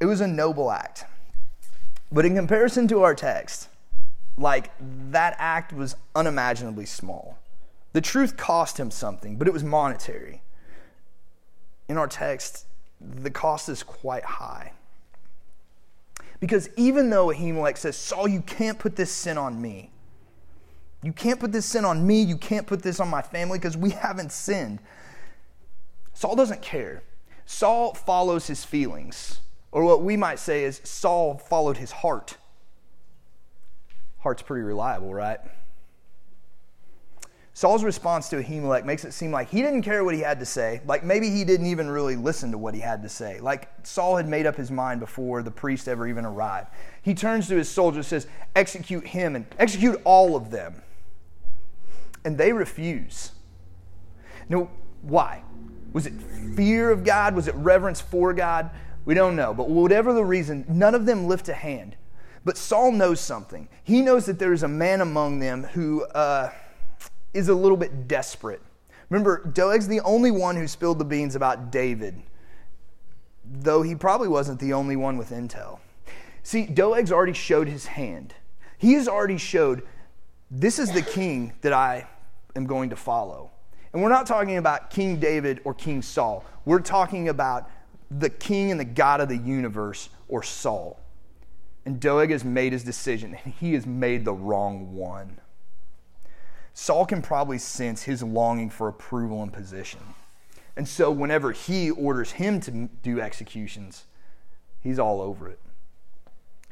It 0.00 0.06
was 0.06 0.20
a 0.20 0.26
noble 0.26 0.72
act. 0.72 1.04
But 2.10 2.24
in 2.24 2.34
comparison 2.34 2.88
to 2.88 3.04
our 3.04 3.14
text, 3.14 3.68
like, 4.36 4.72
that 5.10 5.36
act 5.38 5.72
was 5.72 5.96
unimaginably 6.14 6.86
small. 6.86 7.38
The 7.92 8.00
truth 8.00 8.36
cost 8.36 8.78
him 8.78 8.90
something, 8.90 9.36
but 9.36 9.46
it 9.46 9.52
was 9.52 9.62
monetary. 9.62 10.42
In 11.88 11.98
our 11.98 12.06
text, 12.06 12.66
the 13.00 13.30
cost 13.30 13.68
is 13.68 13.82
quite 13.82 14.24
high. 14.24 14.72
Because 16.40 16.68
even 16.76 17.10
though 17.10 17.28
Ahimelech 17.28 17.76
says, 17.76 17.96
Saul, 17.96 18.26
you 18.26 18.40
can't 18.40 18.78
put 18.78 18.96
this 18.96 19.10
sin 19.10 19.38
on 19.38 19.60
me. 19.60 19.90
You 21.02 21.12
can't 21.12 21.38
put 21.38 21.52
this 21.52 21.66
sin 21.66 21.84
on 21.84 22.06
me. 22.06 22.22
You 22.22 22.36
can't 22.36 22.66
put 22.66 22.82
this 22.82 23.00
on 23.00 23.08
my 23.08 23.22
family 23.22 23.58
because 23.58 23.76
we 23.76 23.90
haven't 23.90 24.32
sinned. 24.32 24.80
Saul 26.14 26.34
doesn't 26.34 26.62
care. 26.62 27.02
Saul 27.44 27.94
follows 27.94 28.46
his 28.46 28.64
feelings. 28.64 29.40
Or 29.72 29.84
what 29.84 30.02
we 30.02 30.16
might 30.16 30.38
say 30.38 30.64
is, 30.64 30.80
Saul 30.84 31.38
followed 31.38 31.76
his 31.76 31.90
heart. 31.90 32.36
Heart's 34.22 34.42
pretty 34.42 34.62
reliable, 34.62 35.12
right? 35.12 35.40
Saul's 37.54 37.84
response 37.84 38.30
to 38.30 38.36
Ahimelech 38.42 38.84
makes 38.84 39.04
it 39.04 39.12
seem 39.12 39.30
like 39.30 39.50
he 39.50 39.60
didn't 39.60 39.82
care 39.82 40.04
what 40.04 40.14
he 40.14 40.20
had 40.20 40.40
to 40.40 40.46
say. 40.46 40.80
Like 40.86 41.04
maybe 41.04 41.28
he 41.28 41.44
didn't 41.44 41.66
even 41.66 41.90
really 41.90 42.16
listen 42.16 42.50
to 42.52 42.58
what 42.58 42.72
he 42.72 42.80
had 42.80 43.02
to 43.02 43.08
say. 43.10 43.40
Like 43.40 43.68
Saul 43.82 44.16
had 44.16 44.26
made 44.26 44.46
up 44.46 44.56
his 44.56 44.70
mind 44.70 45.00
before 45.00 45.42
the 45.42 45.50
priest 45.50 45.86
ever 45.86 46.06
even 46.06 46.24
arrived. 46.24 46.68
He 47.02 47.14
turns 47.14 47.48
to 47.48 47.56
his 47.56 47.68
soldiers 47.68 48.10
and 48.10 48.22
says, 48.22 48.26
Execute 48.56 49.06
him 49.06 49.36
and 49.36 49.44
execute 49.58 50.00
all 50.04 50.34
of 50.34 50.50
them. 50.50 50.80
And 52.24 52.38
they 52.38 52.52
refuse. 52.52 53.32
Now, 54.48 54.70
why? 55.02 55.42
Was 55.92 56.06
it 56.06 56.14
fear 56.56 56.90
of 56.90 57.04
God? 57.04 57.34
Was 57.34 57.48
it 57.48 57.54
reverence 57.56 58.00
for 58.00 58.32
God? 58.32 58.70
We 59.04 59.14
don't 59.14 59.36
know. 59.36 59.52
But 59.52 59.68
whatever 59.68 60.14
the 60.14 60.24
reason, 60.24 60.64
none 60.68 60.94
of 60.94 61.04
them 61.04 61.26
lift 61.26 61.48
a 61.48 61.54
hand. 61.54 61.96
But 62.44 62.56
Saul 62.56 62.92
knows 62.92 63.20
something. 63.20 63.68
He 63.84 64.02
knows 64.02 64.26
that 64.26 64.38
there 64.38 64.52
is 64.52 64.62
a 64.62 64.68
man 64.68 65.00
among 65.00 65.38
them 65.38 65.64
who. 65.64 66.04
Uh, 66.04 66.50
is 67.34 67.48
a 67.48 67.54
little 67.54 67.76
bit 67.76 68.08
desperate. 68.08 68.60
Remember, 69.10 69.42
Doeg's 69.44 69.88
the 69.88 70.00
only 70.00 70.30
one 70.30 70.56
who 70.56 70.66
spilled 70.66 70.98
the 70.98 71.04
beans 71.04 71.34
about 71.34 71.70
David, 71.70 72.22
though 73.44 73.82
he 73.82 73.94
probably 73.94 74.28
wasn't 74.28 74.60
the 74.60 74.72
only 74.72 74.96
one 74.96 75.18
with 75.18 75.30
intel. 75.30 75.78
See, 76.42 76.66
Doeg's 76.66 77.12
already 77.12 77.32
showed 77.32 77.68
his 77.68 77.86
hand. 77.86 78.34
He 78.78 78.94
has 78.94 79.08
already 79.08 79.38
showed 79.38 79.82
this 80.50 80.78
is 80.78 80.92
the 80.92 81.02
king 81.02 81.52
that 81.60 81.72
I 81.72 82.06
am 82.56 82.66
going 82.66 82.90
to 82.90 82.96
follow. 82.96 83.50
And 83.92 84.02
we're 84.02 84.08
not 84.08 84.26
talking 84.26 84.56
about 84.56 84.90
King 84.90 85.18
David 85.18 85.60
or 85.64 85.74
King 85.74 86.02
Saul. 86.02 86.44
We're 86.64 86.80
talking 86.80 87.28
about 87.28 87.70
the 88.10 88.30
king 88.30 88.70
and 88.70 88.80
the 88.80 88.84
God 88.84 89.20
of 89.20 89.28
the 89.28 89.36
universe 89.36 90.08
or 90.28 90.42
Saul. 90.42 90.98
And 91.84 91.98
Doeg 92.00 92.30
has 92.30 92.44
made 92.44 92.72
his 92.72 92.84
decision, 92.84 93.36
and 93.44 93.54
he 93.54 93.74
has 93.74 93.86
made 93.86 94.24
the 94.24 94.32
wrong 94.32 94.94
one. 94.94 95.40
Saul 96.74 97.04
can 97.06 97.22
probably 97.22 97.58
sense 97.58 98.04
his 98.04 98.22
longing 98.22 98.70
for 98.70 98.88
approval 98.88 99.42
and 99.42 99.52
position. 99.52 100.00
And 100.76 100.88
so, 100.88 101.10
whenever 101.10 101.52
he 101.52 101.90
orders 101.90 102.32
him 102.32 102.60
to 102.60 102.88
do 103.02 103.20
executions, 103.20 104.04
he's 104.80 104.98
all 104.98 105.20
over 105.20 105.48
it. 105.48 105.58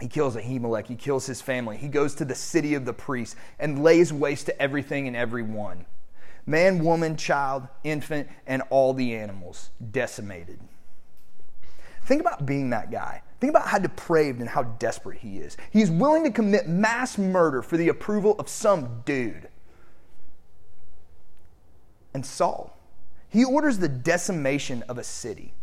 He 0.00 0.08
kills 0.08 0.36
Ahimelech, 0.36 0.86
he 0.86 0.94
kills 0.94 1.26
his 1.26 1.42
family, 1.42 1.76
he 1.76 1.88
goes 1.88 2.14
to 2.14 2.24
the 2.24 2.34
city 2.34 2.74
of 2.74 2.86
the 2.86 2.94
priests 2.94 3.36
and 3.58 3.82
lays 3.82 4.12
waste 4.12 4.46
to 4.46 4.62
everything 4.62 5.06
and 5.06 5.16
everyone 5.16 5.84
man, 6.46 6.82
woman, 6.82 7.16
child, 7.16 7.68
infant, 7.84 8.28
and 8.46 8.62
all 8.70 8.92
the 8.92 9.14
animals 9.14 9.70
decimated. 9.92 10.58
Think 12.04 12.20
about 12.20 12.44
being 12.44 12.70
that 12.70 12.90
guy. 12.90 13.22
Think 13.40 13.50
about 13.50 13.68
how 13.68 13.78
depraved 13.78 14.40
and 14.40 14.48
how 14.48 14.62
desperate 14.62 15.18
he 15.18 15.38
is. 15.38 15.56
He's 15.70 15.90
willing 15.90 16.24
to 16.24 16.30
commit 16.30 16.68
mass 16.68 17.16
murder 17.16 17.62
for 17.62 17.76
the 17.76 17.88
approval 17.88 18.36
of 18.38 18.48
some 18.48 19.02
dude 19.04 19.48
and 22.14 22.24
Saul. 22.24 22.76
He 23.28 23.44
orders 23.44 23.78
the 23.78 23.88
decimation 23.88 24.82
of 24.88 24.98
a 24.98 25.04
city. 25.04 25.54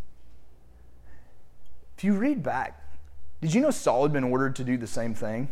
If 1.98 2.04
you 2.04 2.14
read 2.14 2.44
back, 2.44 2.82
did 3.42 3.54
you 3.54 3.62
know 3.62 3.72
Saul 3.72 4.04
had 4.04 4.14
been 4.14 4.24
ordered 4.24 4.56
to 4.58 4.64
do 4.64 4.78
the 4.78 4.88
same 4.88 5.14
thing? 5.14 5.50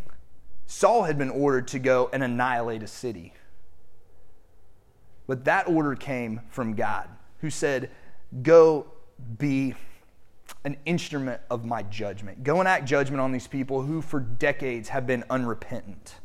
Saul 0.68 1.04
had 1.04 1.18
been 1.18 1.30
ordered 1.30 1.68
to 1.70 1.80
go 1.80 2.10
and 2.14 2.24
annihilate 2.24 2.82
a 2.82 2.88
city. 2.88 3.34
But 5.28 5.46
that 5.46 5.68
order 5.68 5.96
came 5.96 6.42
from 6.50 6.76
God, 6.76 7.10
who 7.42 7.50
said, 7.50 7.90
Go 8.42 8.88
be 9.38 9.76
an 10.64 10.78
instrument 10.86 11.42
of 11.50 11.66
my 11.66 11.84
judgment. 11.84 12.44
Go 12.44 12.60
and 12.60 12.68
act 12.68 12.86
judgment 12.86 13.22
on 13.22 13.32
these 13.32 13.48
people 13.48 13.82
who 13.82 14.02
for 14.02 14.20
decades 14.20 14.90
have 14.90 15.06
been 15.08 15.24
unrepentant. 15.30 16.16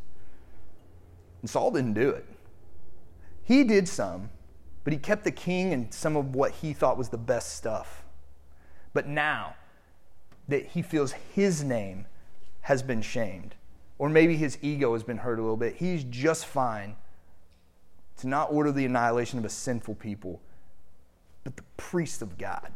And 1.40 1.48
Saul 1.48 1.70
didn't 1.70 1.94
do 1.94 2.10
it. 2.10 2.26
He 3.42 3.64
did 3.64 3.88
some, 3.88 4.30
but 4.84 4.92
he 4.92 4.98
kept 4.98 5.24
the 5.24 5.30
king 5.30 5.72
and 5.72 5.92
some 5.92 6.16
of 6.16 6.34
what 6.34 6.52
he 6.52 6.72
thought 6.72 6.96
was 6.96 7.08
the 7.08 7.18
best 7.18 7.56
stuff. 7.56 8.04
But 8.92 9.06
now 9.06 9.54
that 10.48 10.66
he 10.66 10.82
feels 10.82 11.12
his 11.12 11.62
name 11.62 12.06
has 12.62 12.82
been 12.82 13.02
shamed, 13.02 13.54
or 13.98 14.08
maybe 14.08 14.36
his 14.36 14.58
ego 14.62 14.92
has 14.92 15.02
been 15.02 15.18
hurt 15.18 15.38
a 15.38 15.42
little 15.42 15.56
bit, 15.56 15.76
he's 15.76 16.04
just 16.04 16.46
fine 16.46 16.96
to 18.18 18.28
not 18.28 18.52
order 18.52 18.72
the 18.72 18.84
annihilation 18.84 19.38
of 19.38 19.44
a 19.44 19.50
sinful 19.50 19.94
people, 19.94 20.40
but 21.44 21.56
the 21.56 21.62
priest 21.76 22.20
of 22.22 22.36
God. 22.36 22.72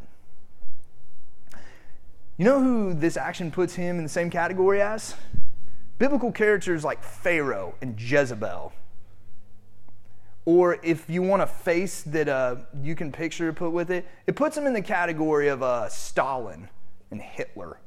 You 2.36 2.44
know 2.44 2.60
who 2.60 2.94
this 2.94 3.16
action 3.16 3.50
puts 3.50 3.74
him 3.74 3.98
in 3.98 4.02
the 4.02 4.08
same 4.08 4.30
category 4.30 4.80
as? 4.80 5.14
Biblical 5.98 6.32
characters 6.32 6.84
like 6.84 7.02
Pharaoh 7.02 7.74
and 7.80 8.00
Jezebel 8.00 8.72
or 10.46 10.78
if 10.82 11.08
you 11.08 11.22
want 11.22 11.42
a 11.42 11.46
face 11.46 12.02
that 12.02 12.28
uh, 12.28 12.56
you 12.82 12.94
can 12.94 13.10
picture 13.10 13.46
to 13.46 13.52
put 13.52 13.70
with 13.70 13.90
it, 13.90 14.06
it 14.26 14.36
puts 14.36 14.56
him 14.56 14.66
in 14.66 14.74
the 14.74 14.82
category 14.82 15.48
of 15.48 15.62
uh, 15.62 15.88
Stalin 15.88 16.68
and 17.10 17.20
Hitler. 17.20 17.78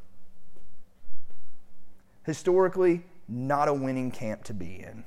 Historically, 2.26 3.04
not 3.28 3.68
a 3.68 3.74
winning 3.74 4.12
camp 4.12 4.44
to 4.46 4.54
be 4.54 4.84
in. 4.84 5.04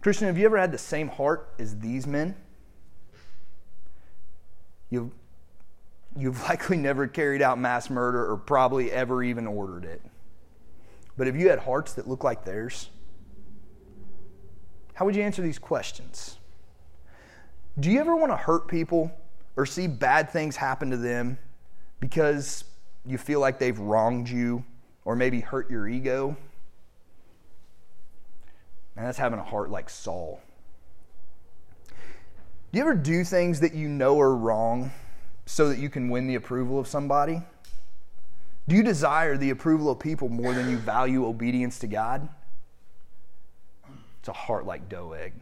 Christian, 0.00 0.28
have 0.28 0.38
you 0.38 0.46
ever 0.46 0.56
had 0.56 0.70
the 0.70 0.78
same 0.78 1.08
heart 1.08 1.52
as 1.58 1.78
these 1.80 2.06
men? 2.06 2.36
You've, 4.88 5.10
you've 6.16 6.42
likely 6.48 6.76
never 6.76 7.06
carried 7.06 7.42
out 7.42 7.58
mass 7.58 7.90
murder 7.90 8.30
or 8.30 8.36
probably 8.36 8.90
ever 8.90 9.22
even 9.22 9.46
ordered 9.46 9.84
it. 9.84 10.02
But 11.16 11.26
have 11.26 11.36
you 11.36 11.48
had 11.48 11.60
hearts 11.60 11.94
that 11.94 12.08
look 12.08 12.24
like 12.24 12.44
theirs? 12.44 12.90
How 14.94 15.04
would 15.04 15.16
you 15.16 15.22
answer 15.22 15.42
these 15.42 15.58
questions? 15.58 16.38
Do 17.78 17.90
you 17.90 18.00
ever 18.00 18.16
want 18.16 18.32
to 18.32 18.36
hurt 18.36 18.68
people 18.68 19.12
or 19.56 19.66
see 19.66 19.86
bad 19.86 20.30
things 20.30 20.56
happen 20.56 20.90
to 20.90 20.96
them 20.96 21.38
because 22.00 22.64
you 23.04 23.18
feel 23.18 23.40
like 23.40 23.58
they've 23.58 23.78
wronged 23.78 24.28
you 24.28 24.64
or 25.04 25.14
maybe 25.16 25.40
hurt 25.40 25.70
your 25.70 25.86
ego? 25.86 26.36
And 28.96 29.06
that's 29.06 29.18
having 29.18 29.38
a 29.38 29.44
heart 29.44 29.70
like 29.70 29.90
Saul. 29.90 30.40
Do 31.88 32.78
you 32.78 32.80
ever 32.80 32.94
do 32.94 33.24
things 33.24 33.60
that 33.60 33.74
you 33.74 33.88
know 33.88 34.18
are 34.20 34.34
wrong 34.34 34.90
so 35.46 35.68
that 35.68 35.78
you 35.78 35.88
can 35.88 36.10
win 36.10 36.26
the 36.26 36.34
approval 36.34 36.78
of 36.78 36.86
somebody? 36.86 37.40
Do 38.68 38.74
you 38.74 38.82
desire 38.82 39.36
the 39.36 39.50
approval 39.50 39.90
of 39.90 39.98
people 39.98 40.28
more 40.28 40.52
than 40.52 40.68
you 40.68 40.76
value 40.76 41.24
obedience 41.24 41.78
to 41.78 41.86
God? 41.86 42.28
It's 44.18 44.28
a 44.28 44.32
heart 44.32 44.66
like 44.66 44.88
Doeg. 44.88 45.32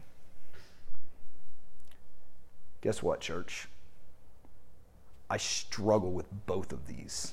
Guess 2.82 3.02
what, 3.02 3.20
church? 3.20 3.66
I 5.30 5.38
struggle 5.38 6.12
with 6.12 6.26
both 6.44 6.70
of 6.70 6.86
these. 6.86 7.32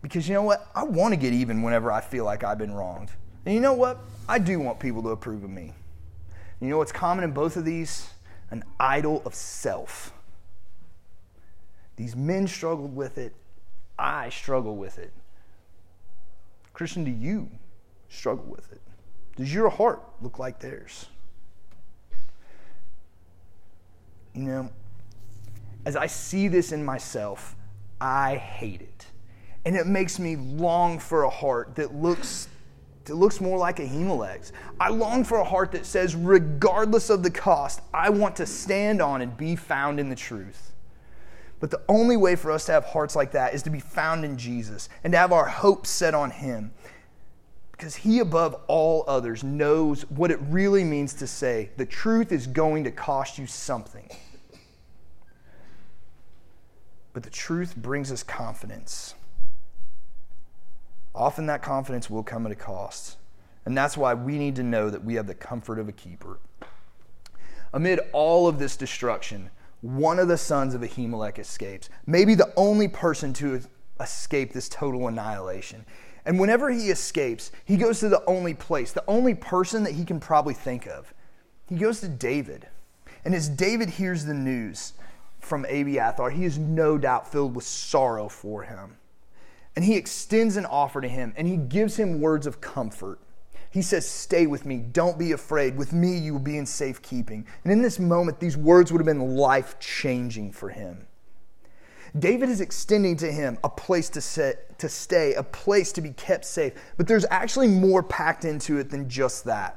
Because 0.00 0.26
you 0.26 0.32
know 0.32 0.42
what? 0.42 0.68
I 0.74 0.84
want 0.84 1.12
to 1.12 1.16
get 1.20 1.34
even 1.34 1.60
whenever 1.60 1.92
I 1.92 2.00
feel 2.00 2.24
like 2.24 2.42
I've 2.42 2.56
been 2.56 2.72
wronged. 2.72 3.10
And 3.44 3.54
you 3.54 3.60
know 3.60 3.74
what? 3.74 3.98
I 4.26 4.38
do 4.38 4.58
want 4.58 4.80
people 4.80 5.02
to 5.02 5.10
approve 5.10 5.44
of 5.44 5.50
me. 5.50 5.74
You 6.60 6.68
know 6.68 6.78
what's 6.78 6.92
common 6.92 7.24
in 7.24 7.32
both 7.32 7.58
of 7.58 7.66
these? 7.66 8.08
An 8.50 8.64
idol 8.78 9.22
of 9.26 9.34
self. 9.34 10.14
These 12.00 12.16
men 12.16 12.46
struggled 12.46 12.96
with 12.96 13.18
it. 13.18 13.34
I 13.98 14.30
struggle 14.30 14.74
with 14.74 14.98
it. 14.98 15.12
Christian, 16.72 17.04
do 17.04 17.10
you 17.10 17.50
struggle 18.08 18.46
with 18.46 18.72
it? 18.72 18.80
Does 19.36 19.52
your 19.52 19.68
heart 19.68 20.02
look 20.22 20.38
like 20.38 20.60
theirs? 20.60 21.08
You 24.32 24.44
know, 24.44 24.70
as 25.84 25.94
I 25.94 26.06
see 26.06 26.48
this 26.48 26.72
in 26.72 26.82
myself, 26.82 27.54
I 28.00 28.36
hate 28.36 28.80
it. 28.80 29.04
And 29.66 29.76
it 29.76 29.86
makes 29.86 30.18
me 30.18 30.36
long 30.36 30.98
for 30.98 31.24
a 31.24 31.30
heart 31.30 31.74
that 31.74 31.94
looks 31.94 32.48
that 33.04 33.14
looks 33.14 33.42
more 33.42 33.58
like 33.58 33.78
a 33.78 33.82
Ahimelech's. 33.82 34.54
I 34.80 34.88
long 34.88 35.22
for 35.22 35.36
a 35.36 35.44
heart 35.44 35.70
that 35.72 35.84
says, 35.84 36.16
regardless 36.16 37.10
of 37.10 37.22
the 37.22 37.30
cost, 37.30 37.82
I 37.92 38.08
want 38.08 38.36
to 38.36 38.46
stand 38.46 39.02
on 39.02 39.20
and 39.20 39.36
be 39.36 39.54
found 39.54 40.00
in 40.00 40.08
the 40.08 40.16
truth. 40.16 40.70
But 41.60 41.70
the 41.70 41.82
only 41.88 42.16
way 42.16 42.36
for 42.36 42.50
us 42.50 42.64
to 42.66 42.72
have 42.72 42.84
hearts 42.86 43.14
like 43.14 43.32
that 43.32 43.54
is 43.54 43.62
to 43.64 43.70
be 43.70 43.80
found 43.80 44.24
in 44.24 44.38
Jesus 44.38 44.88
and 45.04 45.12
to 45.12 45.18
have 45.18 45.32
our 45.32 45.46
hope 45.46 45.86
set 45.86 46.14
on 46.14 46.30
Him. 46.30 46.72
Because 47.70 47.96
He, 47.96 48.18
above 48.18 48.56
all 48.66 49.04
others, 49.06 49.44
knows 49.44 50.02
what 50.10 50.30
it 50.30 50.40
really 50.48 50.84
means 50.84 51.14
to 51.14 51.26
say 51.26 51.70
the 51.76 51.86
truth 51.86 52.32
is 52.32 52.46
going 52.46 52.84
to 52.84 52.90
cost 52.90 53.38
you 53.38 53.46
something. 53.46 54.08
But 57.12 57.22
the 57.24 57.30
truth 57.30 57.76
brings 57.76 58.10
us 58.10 58.22
confidence. 58.22 59.14
Often 61.14 61.46
that 61.46 61.62
confidence 61.62 62.08
will 62.08 62.22
come 62.22 62.46
at 62.46 62.52
a 62.52 62.56
cost. 62.56 63.16
And 63.66 63.76
that's 63.76 63.96
why 63.96 64.14
we 64.14 64.38
need 64.38 64.56
to 64.56 64.62
know 64.62 64.88
that 64.88 65.04
we 65.04 65.14
have 65.14 65.26
the 65.26 65.34
comfort 65.34 65.78
of 65.78 65.88
a 65.88 65.92
keeper. 65.92 66.38
Amid 67.74 68.00
all 68.12 68.48
of 68.48 68.58
this 68.58 68.76
destruction, 68.76 69.50
one 69.80 70.18
of 70.18 70.28
the 70.28 70.38
sons 70.38 70.74
of 70.74 70.82
Ahimelech 70.82 71.38
escapes, 71.38 71.88
maybe 72.06 72.34
the 72.34 72.52
only 72.56 72.88
person 72.88 73.32
to 73.34 73.62
escape 74.00 74.52
this 74.52 74.68
total 74.68 75.08
annihilation. 75.08 75.84
And 76.24 76.38
whenever 76.38 76.70
he 76.70 76.90
escapes, 76.90 77.50
he 77.64 77.76
goes 77.76 78.00
to 78.00 78.08
the 78.08 78.24
only 78.26 78.54
place, 78.54 78.92
the 78.92 79.04
only 79.08 79.34
person 79.34 79.82
that 79.84 79.94
he 79.94 80.04
can 80.04 80.20
probably 80.20 80.54
think 80.54 80.86
of. 80.86 81.14
He 81.68 81.76
goes 81.76 82.00
to 82.00 82.08
David. 82.08 82.68
And 83.24 83.34
as 83.34 83.48
David 83.48 83.90
hears 83.90 84.24
the 84.24 84.34
news 84.34 84.92
from 85.38 85.64
Abiathar, 85.64 86.30
he 86.30 86.44
is 86.44 86.58
no 86.58 86.98
doubt 86.98 87.30
filled 87.30 87.54
with 87.54 87.64
sorrow 87.64 88.28
for 88.28 88.62
him. 88.64 88.96
And 89.76 89.84
he 89.84 89.96
extends 89.96 90.56
an 90.56 90.66
offer 90.66 91.00
to 91.00 91.08
him 91.08 91.32
and 91.36 91.46
he 91.46 91.56
gives 91.56 91.96
him 91.96 92.20
words 92.20 92.46
of 92.46 92.60
comfort. 92.60 93.18
He 93.70 93.82
says, 93.82 94.08
Stay 94.08 94.46
with 94.46 94.66
me. 94.66 94.78
Don't 94.78 95.18
be 95.18 95.32
afraid. 95.32 95.76
With 95.76 95.92
me, 95.92 96.18
you 96.18 96.32
will 96.32 96.40
be 96.40 96.58
in 96.58 96.66
safekeeping. 96.66 97.46
And 97.62 97.72
in 97.72 97.82
this 97.82 97.98
moment, 97.98 98.40
these 98.40 98.56
words 98.56 98.92
would 98.92 98.98
have 98.98 99.06
been 99.06 99.36
life 99.36 99.78
changing 99.78 100.52
for 100.52 100.68
him. 100.68 101.06
David 102.18 102.48
is 102.48 102.60
extending 102.60 103.16
to 103.18 103.30
him 103.30 103.58
a 103.62 103.68
place 103.68 104.08
to, 104.10 104.20
sit, 104.20 104.76
to 104.80 104.88
stay, 104.88 105.34
a 105.34 105.44
place 105.44 105.92
to 105.92 106.00
be 106.00 106.10
kept 106.10 106.44
safe. 106.44 106.72
But 106.96 107.06
there's 107.06 107.24
actually 107.30 107.68
more 107.68 108.02
packed 108.02 108.44
into 108.44 108.78
it 108.78 108.90
than 108.90 109.08
just 109.08 109.44
that. 109.44 109.76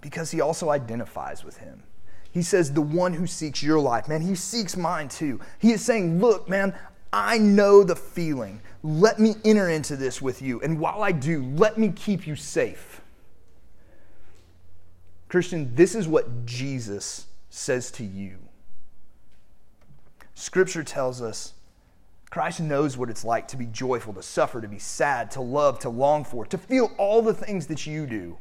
Because 0.00 0.30
he 0.30 0.40
also 0.40 0.70
identifies 0.70 1.44
with 1.44 1.58
him. 1.58 1.82
He 2.30 2.42
says, 2.42 2.72
The 2.72 2.80
one 2.80 3.12
who 3.12 3.26
seeks 3.26 3.62
your 3.62 3.80
life, 3.80 4.08
man, 4.08 4.20
he 4.20 4.36
seeks 4.36 4.76
mine 4.76 5.08
too. 5.08 5.40
He 5.58 5.72
is 5.72 5.84
saying, 5.84 6.20
Look, 6.20 6.48
man, 6.48 6.74
I 7.12 7.38
know 7.38 7.82
the 7.84 7.96
feeling. 7.96 8.60
Let 8.82 9.18
me 9.18 9.34
enter 9.44 9.68
into 9.68 9.96
this 9.96 10.22
with 10.22 10.40
you. 10.40 10.60
And 10.60 10.78
while 10.80 11.02
I 11.02 11.12
do, 11.12 11.44
let 11.56 11.78
me 11.78 11.92
keep 11.94 12.26
you 12.26 12.36
safe. 12.36 13.00
Christian, 15.28 15.74
this 15.74 15.94
is 15.94 16.08
what 16.08 16.46
Jesus 16.46 17.26
says 17.50 17.90
to 17.92 18.04
you. 18.04 18.38
Scripture 20.34 20.82
tells 20.82 21.22
us 21.22 21.54
Christ 22.30 22.60
knows 22.60 22.96
what 22.96 23.10
it's 23.10 23.24
like 23.24 23.46
to 23.48 23.58
be 23.58 23.66
joyful, 23.66 24.14
to 24.14 24.22
suffer, 24.22 24.62
to 24.62 24.68
be 24.68 24.78
sad, 24.78 25.30
to 25.32 25.42
love, 25.42 25.78
to 25.80 25.90
long 25.90 26.24
for, 26.24 26.46
to 26.46 26.56
feel 26.56 26.90
all 26.96 27.20
the 27.20 27.34
things 27.34 27.66
that 27.66 27.86
you 27.86 28.06
do. 28.06 28.38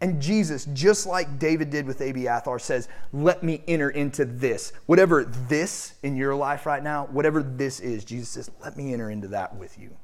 And 0.00 0.22
Jesus, 0.22 0.66
just 0.72 1.06
like 1.06 1.38
David 1.38 1.70
did 1.70 1.86
with 1.86 2.00
Abiathar, 2.00 2.58
says, 2.58 2.88
Let 3.12 3.42
me 3.42 3.62
enter 3.66 3.90
into 3.90 4.24
this. 4.24 4.72
Whatever 4.86 5.24
this 5.24 5.94
in 6.02 6.16
your 6.16 6.34
life 6.34 6.66
right 6.66 6.82
now, 6.82 7.06
whatever 7.06 7.42
this 7.42 7.80
is, 7.80 8.04
Jesus 8.04 8.28
says, 8.28 8.50
Let 8.62 8.76
me 8.76 8.92
enter 8.92 9.10
into 9.10 9.28
that 9.28 9.56
with 9.56 9.78
you. 9.78 9.96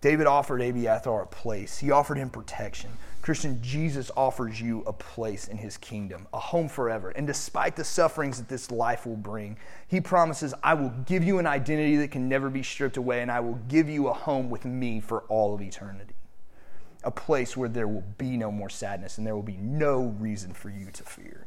David 0.00 0.28
offered 0.28 0.62
Abiathar 0.62 1.22
a 1.22 1.26
place, 1.26 1.78
he 1.78 1.90
offered 1.90 2.18
him 2.18 2.30
protection. 2.30 2.90
Christian, 3.20 3.60
Jesus 3.60 4.12
offers 4.16 4.60
you 4.60 4.84
a 4.86 4.92
place 4.92 5.48
in 5.48 5.58
his 5.58 5.76
kingdom, 5.76 6.28
a 6.32 6.38
home 6.38 6.68
forever. 6.68 7.10
And 7.10 7.26
despite 7.26 7.74
the 7.74 7.82
sufferings 7.82 8.38
that 8.38 8.48
this 8.48 8.70
life 8.70 9.04
will 9.04 9.16
bring, 9.16 9.58
he 9.88 10.00
promises, 10.00 10.54
I 10.62 10.74
will 10.74 10.90
give 11.04 11.24
you 11.24 11.40
an 11.40 11.46
identity 11.46 11.96
that 11.96 12.12
can 12.12 12.28
never 12.28 12.48
be 12.48 12.62
stripped 12.62 12.96
away, 12.96 13.20
and 13.20 13.30
I 13.30 13.40
will 13.40 13.58
give 13.68 13.88
you 13.88 14.06
a 14.06 14.14
home 14.14 14.48
with 14.48 14.64
me 14.64 15.00
for 15.00 15.22
all 15.22 15.52
of 15.52 15.60
eternity 15.60 16.14
a 17.04 17.10
place 17.10 17.56
where 17.56 17.68
there 17.68 17.86
will 17.86 18.04
be 18.18 18.36
no 18.36 18.50
more 18.50 18.68
sadness 18.68 19.18
and 19.18 19.26
there 19.26 19.34
will 19.34 19.42
be 19.42 19.56
no 19.56 20.14
reason 20.18 20.52
for 20.52 20.70
you 20.70 20.90
to 20.90 21.02
fear. 21.04 21.46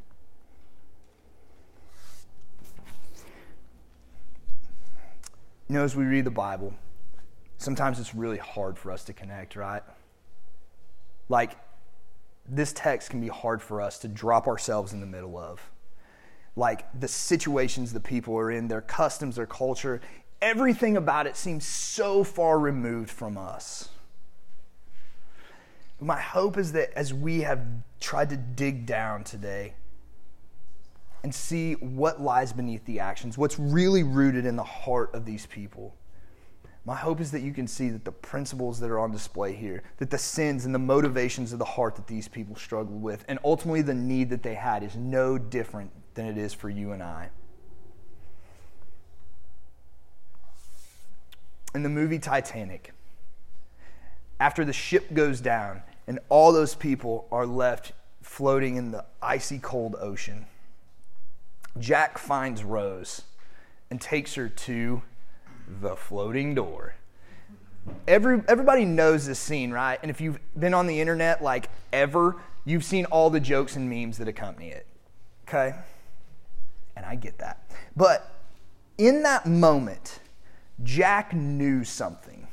You 5.67 5.77
know, 5.77 5.83
as 5.83 5.95
we 5.95 6.03
read 6.03 6.25
the 6.25 6.31
Bible, 6.31 6.73
sometimes 7.57 7.99
it's 7.99 8.13
really 8.13 8.37
hard 8.37 8.77
for 8.77 8.91
us 8.91 9.03
to 9.05 9.13
connect, 9.13 9.55
right? 9.55 9.83
Like, 11.29 11.57
this 12.49 12.73
text 12.73 13.09
can 13.09 13.21
be 13.21 13.29
hard 13.29 13.61
for 13.61 13.81
us 13.81 13.99
to 13.99 14.07
drop 14.07 14.47
ourselves 14.47 14.91
in 14.91 14.99
the 14.99 15.05
middle 15.05 15.37
of. 15.37 15.61
Like, 16.57 16.87
the 16.99 17.07
situations 17.07 17.93
the 17.93 18.01
people 18.01 18.37
are 18.37 18.51
in, 18.51 18.67
their 18.67 18.81
customs, 18.81 19.37
their 19.37 19.45
culture, 19.45 20.01
everything 20.41 20.97
about 20.97 21.27
it 21.27 21.37
seems 21.37 21.65
so 21.65 22.23
far 22.23 22.59
removed 22.59 23.09
from 23.09 23.37
us. 23.37 23.89
My 26.03 26.19
hope 26.19 26.57
is 26.57 26.71
that 26.71 26.91
as 26.95 27.13
we 27.13 27.41
have 27.41 27.63
tried 27.99 28.31
to 28.31 28.37
dig 28.37 28.87
down 28.87 29.23
today 29.23 29.75
and 31.21 31.33
see 31.33 31.73
what 31.73 32.19
lies 32.19 32.51
beneath 32.51 32.83
the 32.85 32.99
actions, 32.99 33.37
what's 33.37 33.59
really 33.59 34.01
rooted 34.01 34.47
in 34.47 34.55
the 34.55 34.63
heart 34.63 35.13
of 35.13 35.25
these 35.25 35.45
people, 35.45 35.95
my 36.85 36.95
hope 36.95 37.21
is 37.21 37.29
that 37.29 37.41
you 37.41 37.53
can 37.53 37.67
see 37.67 37.89
that 37.89 38.03
the 38.03 38.11
principles 38.11 38.79
that 38.79 38.89
are 38.89 38.97
on 38.97 39.11
display 39.11 39.53
here, 39.53 39.83
that 39.97 40.09
the 40.09 40.17
sins 40.17 40.65
and 40.65 40.73
the 40.73 40.79
motivations 40.79 41.53
of 41.53 41.59
the 41.59 41.65
heart 41.65 41.95
that 41.95 42.07
these 42.07 42.27
people 42.27 42.55
struggled 42.55 42.99
with, 42.99 43.23
and 43.27 43.37
ultimately 43.45 43.83
the 43.83 43.93
need 43.93 44.31
that 44.31 44.41
they 44.41 44.55
had 44.55 44.81
is 44.81 44.95
no 44.95 45.37
different 45.37 45.91
than 46.15 46.25
it 46.25 46.39
is 46.39 46.51
for 46.51 46.71
you 46.71 46.93
and 46.93 47.03
I. 47.03 47.29
In 51.75 51.83
the 51.83 51.89
movie 51.89 52.17
Titanic, 52.17 52.91
after 54.39 54.65
the 54.65 54.73
ship 54.73 55.13
goes 55.13 55.39
down 55.39 55.83
and 56.07 56.19
all 56.29 56.51
those 56.51 56.75
people 56.75 57.27
are 57.31 57.45
left 57.45 57.93
floating 58.21 58.75
in 58.75 58.91
the 58.91 59.05
icy 59.21 59.59
cold 59.59 59.95
ocean. 59.99 60.45
Jack 61.79 62.17
finds 62.17 62.63
Rose 62.63 63.23
and 63.89 63.99
takes 63.99 64.35
her 64.35 64.49
to 64.49 65.01
the 65.67 65.95
floating 65.95 66.53
door. 66.53 66.95
Every, 68.07 68.41
everybody 68.47 68.85
knows 68.85 69.25
this 69.25 69.39
scene, 69.39 69.71
right? 69.71 69.99
And 70.01 70.11
if 70.11 70.21
you've 70.21 70.39
been 70.57 70.73
on 70.73 70.87
the 70.87 70.99
internet 70.99 71.41
like 71.41 71.69
ever, 71.91 72.35
you've 72.65 72.83
seen 72.83 73.05
all 73.05 73.29
the 73.29 73.39
jokes 73.39 73.75
and 73.75 73.89
memes 73.89 74.17
that 74.17 74.27
accompany 74.27 74.69
it. 74.69 74.85
Okay? 75.47 75.75
And 76.95 77.05
I 77.05 77.15
get 77.15 77.37
that. 77.39 77.69
But 77.95 78.29
in 78.97 79.23
that 79.23 79.45
moment, 79.45 80.19
Jack 80.83 81.33
knew 81.33 81.83
something. 81.83 82.47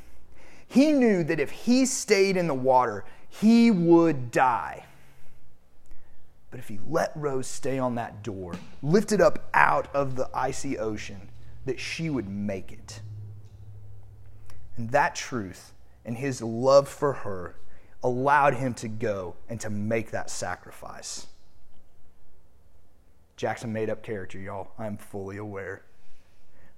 He 0.66 0.92
knew 0.92 1.24
that 1.24 1.40
if 1.40 1.50
he 1.50 1.86
stayed 1.86 2.36
in 2.36 2.46
the 2.46 2.54
water, 2.54 3.04
he 3.28 3.70
would 3.70 4.30
die. 4.30 4.84
But 6.50 6.60
if 6.60 6.68
he 6.68 6.78
let 6.88 7.12
Rose 7.14 7.46
stay 7.46 7.78
on 7.78 7.94
that 7.96 8.22
door, 8.22 8.54
lifted 8.82 9.20
up 9.20 9.48
out 9.52 9.94
of 9.94 10.16
the 10.16 10.30
icy 10.32 10.78
ocean, 10.78 11.28
that 11.66 11.78
she 11.78 12.08
would 12.08 12.28
make 12.28 12.72
it. 12.72 13.00
And 14.76 14.90
that 14.90 15.14
truth 15.14 15.72
and 16.04 16.16
his 16.16 16.40
love 16.40 16.88
for 16.88 17.12
her 17.12 17.56
allowed 18.02 18.54
him 18.54 18.72
to 18.74 18.88
go 18.88 19.34
and 19.48 19.60
to 19.60 19.68
make 19.68 20.10
that 20.12 20.30
sacrifice. 20.30 21.26
Jackson 23.36 23.72
made 23.72 23.90
up 23.90 24.02
character, 24.02 24.38
y'all. 24.38 24.72
I'm 24.78 24.96
fully 24.96 25.36
aware. 25.36 25.82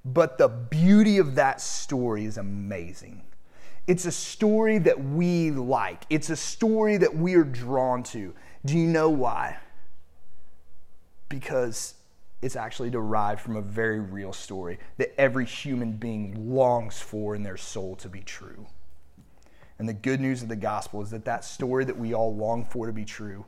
But 0.04 0.38
the 0.38 0.48
beauty 0.48 1.18
of 1.18 1.34
that 1.36 1.60
story 1.60 2.24
is 2.24 2.36
amazing. 2.36 3.22
It's 3.90 4.04
a 4.04 4.12
story 4.12 4.78
that 4.78 5.02
we 5.02 5.50
like, 5.50 6.04
it's 6.10 6.30
a 6.30 6.36
story 6.36 6.96
that 6.98 7.16
we 7.16 7.34
are 7.34 7.42
drawn 7.42 8.04
to. 8.04 8.32
Do 8.64 8.78
you 8.78 8.86
know 8.86 9.10
why? 9.10 9.56
Because 11.28 11.94
it's 12.40 12.54
actually 12.54 12.90
derived 12.90 13.40
from 13.40 13.56
a 13.56 13.60
very 13.60 13.98
real 13.98 14.32
story 14.32 14.78
that 14.98 15.12
every 15.20 15.44
human 15.44 15.90
being 15.90 16.54
longs 16.54 17.00
for 17.00 17.34
in 17.34 17.42
their 17.42 17.56
soul 17.56 17.96
to 17.96 18.08
be 18.08 18.20
true. 18.20 18.68
And 19.80 19.88
the 19.88 19.92
good 19.92 20.20
news 20.20 20.40
of 20.44 20.48
the 20.48 20.54
gospel 20.54 21.02
is 21.02 21.10
that 21.10 21.24
that 21.24 21.44
story 21.44 21.84
that 21.84 21.98
we 21.98 22.14
all 22.14 22.32
long 22.32 22.64
for 22.66 22.86
to 22.86 22.92
be 22.92 23.04
true, 23.04 23.44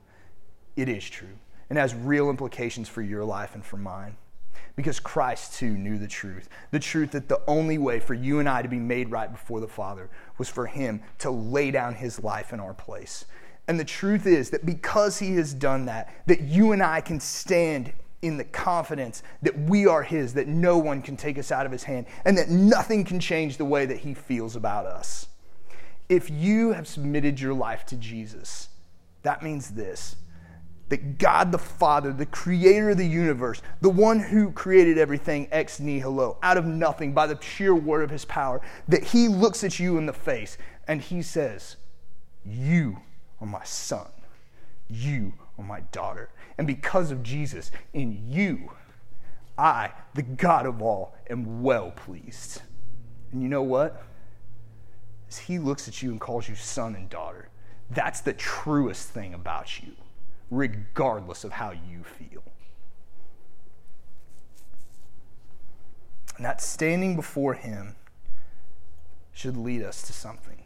it 0.75 0.89
is 0.89 1.09
true 1.09 1.39
and 1.71 1.79
has 1.79 1.95
real 1.95 2.31
implications 2.31 2.89
for 2.89 3.01
your 3.01 3.25
life 3.25 3.55
and 3.55 3.65
for 3.65 3.77
mine. 3.77 4.17
Because 4.75 4.99
Christ 4.99 5.55
too 5.55 5.71
knew 5.71 5.99
the 5.99 6.09
truth. 6.09 6.49
The 6.71 6.79
truth 6.79 7.11
that 7.13 7.29
the 7.29 7.43
only 7.47 7.77
way 7.79 8.01
for 8.01 8.15
you 8.15 8.39
and 8.39 8.49
I 8.49 8.63
to 8.63 8.69
be 8.69 8.79
made 8.79 9.11
right 9.11 9.31
before 9.31 9.61
the 9.61 9.69
Father 9.69 10.09
was 10.39 10.49
for 10.49 10.67
Him 10.67 11.03
to 11.19 11.31
lay 11.31 11.71
down 11.71 11.95
His 11.95 12.23
life 12.23 12.53
in 12.53 12.61
our 12.61 12.75
place. 12.75 13.27
And 13.69 13.79
the 13.79 13.85
truth 13.85 14.27
is 14.27 14.51
that 14.51 14.65
because 14.65 15.19
He 15.19 15.35
has 15.37 15.53
done 15.53 15.85
that, 15.87 16.13
that 16.27 16.41
you 16.41 16.73
and 16.73 16.83
I 16.83 17.01
can 17.01 17.21
stand 17.21 17.93
in 18.23 18.37
the 18.37 18.45
confidence 18.45 19.23
that 19.43 19.59
we 19.59 19.87
are 19.87 20.03
His, 20.03 20.35
that 20.35 20.49
no 20.49 20.79
one 20.79 21.03
can 21.03 21.17
take 21.17 21.39
us 21.39 21.53
out 21.53 21.67
of 21.67 21.73
His 21.73 21.83
hand, 21.83 22.07
and 22.25 22.39
that 22.39 22.49
nothing 22.49 23.05
can 23.05 23.21
change 23.21 23.57
the 23.57 23.65
way 23.65 23.85
that 23.85 23.99
He 23.99 24.15
feels 24.15 24.57
about 24.57 24.87
us. 24.87 25.27
If 26.09 26.31
you 26.31 26.73
have 26.73 26.87
submitted 26.89 27.41
your 27.41 27.55
life 27.55 27.85
to 27.87 27.97
Jesus, 27.97 28.69
that 29.23 29.43
means 29.43 29.71
this 29.71 30.17
that 30.93 31.17
God 31.17 31.53
the 31.53 31.59
Father, 31.59 32.13
the 32.13 32.27
creator 32.27 32.91
of 32.91 32.99
the 32.99 33.07
universe, 33.07 33.63
the 33.81 33.89
one 33.89 34.21
who 34.21 34.53
created 34.53 34.99
everything 34.99 35.49
ex 35.51 35.81
nihilo, 35.81 36.37
out 36.43 36.59
of 36.59 36.67
nothing, 36.67 37.15
by 37.15 37.27
the 37.27 37.41
sheer 37.41 37.75
word 37.75 38.03
of 38.05 38.11
his 38.11 38.27
power, 38.27 38.61
that 38.89 39.03
he 39.03 39.27
looks 39.27 39.65
at 39.65 39.81
you 39.81 39.97
in 39.97 40.05
the 40.05 40.13
face 40.13 40.59
and 40.87 41.01
he 41.01 41.23
says, 41.23 41.77
You 42.45 42.99
are 43.41 43.47
my 43.47 43.65
son. 43.65 44.07
You 44.91 45.33
are 45.57 45.65
my 45.65 45.81
daughter. 45.93 46.29
And 46.59 46.67
because 46.67 47.11
of 47.11 47.23
Jesus, 47.23 47.71
in 47.95 48.31
you, 48.31 48.73
I, 49.57 49.93
the 50.13 50.21
God 50.21 50.67
of 50.67 50.83
all, 50.83 51.15
am 51.31 51.63
well 51.63 51.91
pleased. 51.93 52.61
And 53.33 53.43
you 53.43 53.49
know 53.49 53.63
what? 53.63 54.05
As 55.31 55.39
he 55.39 55.59
looks 55.59 55.89
at 55.89 56.03
you 56.03 56.11
and 56.11 56.21
calls 56.21 56.51
you 56.51 56.55
son 56.55 56.95
and 56.95 57.09
daughter, 57.09 57.49
that's 57.89 58.21
the 58.21 58.35
truest 58.35 59.09
thing 59.09 59.33
about 59.33 59.83
you 59.83 59.93
regardless 60.53 61.45
of 61.45 61.53
how 61.53 61.71
you 61.71 62.05
feel. 62.05 62.43
And 66.37 66.45
that 66.45 66.61
standing 66.61 67.17
before 67.17 67.55
Him 67.55 67.97
should 69.33 69.57
lead 69.57 69.83
us 69.83 70.03
to 70.03 70.13
something. 70.13 70.63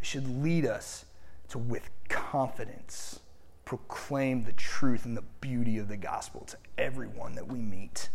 It 0.00 0.06
should 0.06 0.42
lead 0.42 0.64
us 0.64 1.04
to, 1.48 1.58
with 1.58 1.90
confidence, 2.08 3.18
proclaim 3.64 4.44
the 4.44 4.52
truth 4.52 5.04
and 5.04 5.16
the 5.16 5.24
beauty 5.40 5.76
of 5.78 5.88
the 5.88 5.96
gospel 5.96 6.42
to 6.42 6.56
everyone 6.78 7.34
that 7.34 7.48
we 7.48 7.58
meet. 7.58 8.08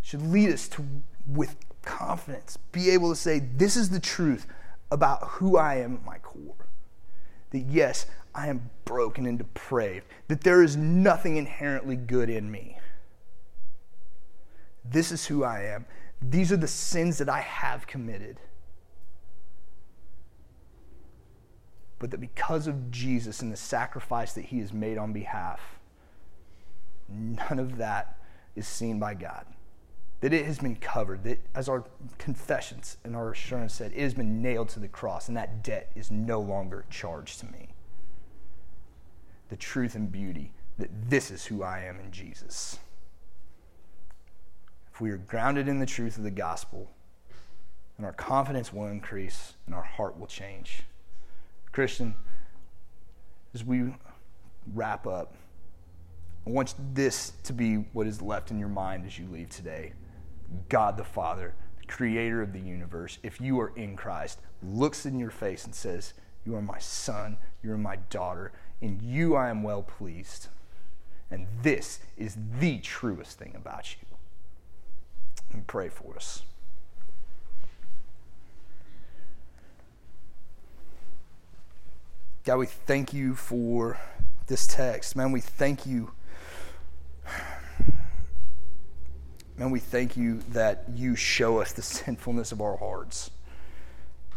Should 0.00 0.22
lead 0.22 0.48
us 0.48 0.66
to, 0.68 0.84
with 1.26 1.56
confidence, 1.82 2.56
be 2.72 2.88
able 2.88 3.10
to 3.10 3.16
say, 3.16 3.38
This 3.38 3.76
is 3.76 3.90
the 3.90 4.00
truth 4.00 4.46
about 4.90 5.24
who 5.24 5.58
I 5.58 5.74
am 5.74 5.96
at 5.96 6.04
my 6.06 6.16
core. 6.18 6.54
That 7.50 7.66
yes, 7.66 8.06
I 8.38 8.46
am 8.46 8.70
broken 8.84 9.26
and 9.26 9.36
depraved, 9.36 10.06
that 10.28 10.42
there 10.42 10.62
is 10.62 10.76
nothing 10.76 11.36
inherently 11.36 11.96
good 11.96 12.30
in 12.30 12.48
me. 12.48 12.78
This 14.84 15.10
is 15.10 15.26
who 15.26 15.42
I 15.42 15.64
am. 15.64 15.86
These 16.22 16.52
are 16.52 16.56
the 16.56 16.68
sins 16.68 17.18
that 17.18 17.28
I 17.28 17.40
have 17.40 17.88
committed. 17.88 18.38
But 21.98 22.12
that 22.12 22.20
because 22.20 22.68
of 22.68 22.92
Jesus 22.92 23.42
and 23.42 23.52
the 23.52 23.56
sacrifice 23.56 24.34
that 24.34 24.44
he 24.44 24.60
has 24.60 24.72
made 24.72 24.98
on 24.98 25.12
behalf, 25.12 25.80
none 27.08 27.58
of 27.58 27.76
that 27.78 28.18
is 28.54 28.68
seen 28.68 29.00
by 29.00 29.14
God. 29.14 29.46
That 30.20 30.32
it 30.32 30.46
has 30.46 30.60
been 30.60 30.76
covered, 30.76 31.24
that 31.24 31.40
as 31.56 31.68
our 31.68 31.84
confessions 32.18 32.98
and 33.02 33.16
our 33.16 33.32
assurance 33.32 33.74
said, 33.74 33.90
it 33.96 34.02
has 34.02 34.14
been 34.14 34.40
nailed 34.40 34.68
to 34.70 34.80
the 34.80 34.86
cross, 34.86 35.26
and 35.26 35.36
that 35.36 35.64
debt 35.64 35.90
is 35.96 36.12
no 36.12 36.40
longer 36.40 36.84
charged 36.88 37.40
to 37.40 37.46
me 37.46 37.70
the 39.48 39.56
truth 39.56 39.94
and 39.94 40.10
beauty 40.10 40.52
that 40.78 40.90
this 41.10 41.30
is 41.30 41.46
who 41.46 41.62
I 41.62 41.80
am 41.80 41.98
in 42.00 42.12
Jesus. 42.12 42.78
If 44.92 45.00
we 45.00 45.10
are 45.10 45.18
grounded 45.18 45.68
in 45.68 45.78
the 45.78 45.86
truth 45.86 46.16
of 46.16 46.24
the 46.24 46.30
gospel, 46.30 46.90
then 47.96 48.06
our 48.06 48.12
confidence 48.12 48.72
will 48.72 48.86
increase 48.86 49.54
and 49.66 49.74
our 49.74 49.82
heart 49.82 50.18
will 50.18 50.26
change. 50.26 50.82
Christian, 51.72 52.14
as 53.54 53.64
we 53.64 53.92
wrap 54.74 55.06
up, 55.06 55.34
I 56.46 56.50
want 56.50 56.74
this 56.94 57.32
to 57.44 57.52
be 57.52 57.76
what 57.92 58.06
is 58.06 58.22
left 58.22 58.50
in 58.50 58.58
your 58.58 58.68
mind 58.68 59.04
as 59.04 59.18
you 59.18 59.26
leave 59.30 59.50
today. 59.50 59.92
God 60.68 60.96
the 60.96 61.04
Father, 61.04 61.54
the 61.80 61.86
creator 61.86 62.40
of 62.40 62.52
the 62.52 62.60
universe, 62.60 63.18
if 63.22 63.40
you 63.40 63.60
are 63.60 63.72
in 63.76 63.96
Christ, 63.96 64.40
looks 64.62 65.04
in 65.04 65.18
your 65.18 65.30
face 65.30 65.64
and 65.64 65.74
says, 65.74 66.14
You 66.46 66.54
are 66.54 66.62
my 66.62 66.78
son, 66.78 67.36
you 67.62 67.72
are 67.72 67.78
my 67.78 67.96
daughter, 68.10 68.52
in 68.80 69.00
you 69.02 69.34
I 69.34 69.50
am 69.50 69.62
well 69.62 69.82
pleased. 69.82 70.48
And 71.30 71.46
this 71.62 72.00
is 72.16 72.36
the 72.58 72.78
truest 72.78 73.38
thing 73.38 73.52
about 73.54 73.94
you. 74.00 74.16
And 75.52 75.66
pray 75.66 75.88
for 75.88 76.16
us. 76.16 76.42
God, 82.44 82.56
we 82.56 82.66
thank 82.66 83.12
you 83.12 83.34
for 83.34 83.98
this 84.46 84.66
text. 84.66 85.14
Man, 85.14 85.32
we 85.32 85.40
thank 85.42 85.84
you. 85.84 86.12
Man, 89.58 89.70
we 89.70 89.80
thank 89.80 90.16
you 90.16 90.40
that 90.52 90.84
you 90.94 91.14
show 91.14 91.60
us 91.60 91.72
the 91.72 91.82
sinfulness 91.98 92.52
of 92.52 92.62
our 92.62 92.78
hearts. 92.78 93.30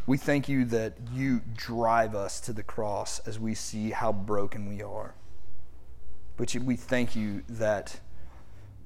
We 0.07 0.17
thank 0.17 0.49
you 0.49 0.65
that 0.65 0.97
you 1.13 1.41
drive 1.55 2.15
us 2.15 2.39
to 2.41 2.53
the 2.53 2.63
cross 2.63 3.19
as 3.27 3.39
we 3.39 3.53
see 3.53 3.91
how 3.91 4.11
broken 4.11 4.67
we 4.67 4.81
are. 4.81 5.13
But 6.37 6.55
we 6.55 6.75
thank 6.75 7.15
you 7.15 7.43
that 7.49 7.99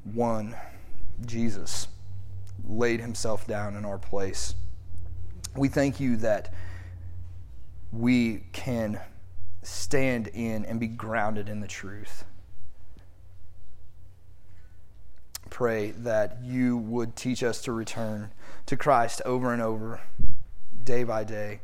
one, 0.04 0.56
Jesus, 1.25 1.88
laid 2.67 2.99
himself 2.99 3.47
down 3.47 3.75
in 3.78 3.86
our 3.86 3.97
place. 3.97 4.56
We 5.56 5.69
thank 5.69 6.01
you 6.01 6.17
that 6.17 6.54
we 7.93 8.43
can 8.51 8.99
stand 9.63 10.28
in 10.28 10.65
and 10.65 10.80
be 10.82 10.88
grounded 10.88 11.47
in 11.47 11.62
the 11.62 11.67
truth. 11.67 12.25
Pray 15.49 15.91
that 15.91 16.39
you 16.43 16.75
would 16.75 17.15
teach 17.15 17.41
us 17.41 17.62
to 17.62 17.71
return 17.71 18.32
to 18.65 18.75
Christ 18.75 19.21
over 19.23 19.54
and 19.54 19.62
over 19.62 20.01
day 20.86 21.04
by 21.04 21.24
day 21.24 21.60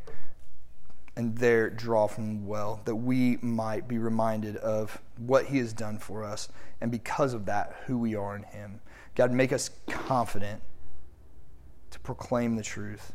and 1.16 1.38
there 1.38 1.70
draw 1.70 2.08
from 2.08 2.48
well, 2.48 2.82
that 2.86 2.96
we 2.96 3.38
might 3.42 3.88
be 3.88 3.98
reminded 3.98 4.56
of 4.58 5.02
what 5.18 5.46
He 5.46 5.58
has 5.58 5.74
done 5.74 6.00
for 6.00 6.24
us, 6.24 6.50
and 6.80 6.90
because 6.90 7.34
of 7.34 7.46
that, 7.46 7.76
who 7.86 7.98
we 7.98 8.16
are 8.16 8.36
in 8.36 8.44
Him. 8.44 8.80
God, 9.16 9.32
make 9.32 9.52
us 9.52 9.70
confident 9.88 10.62
to 11.92 12.00
proclaim 12.00 12.56
the 12.56 12.64
truth 12.64 13.14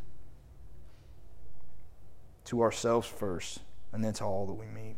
to 2.44 2.62
ourselves 2.62 3.08
first, 3.08 3.60
and 3.92 4.04
then 4.04 4.12
to 4.12 4.24
all 4.24 4.46
that 4.46 4.54
we 4.54 4.66
meet. 4.66 4.96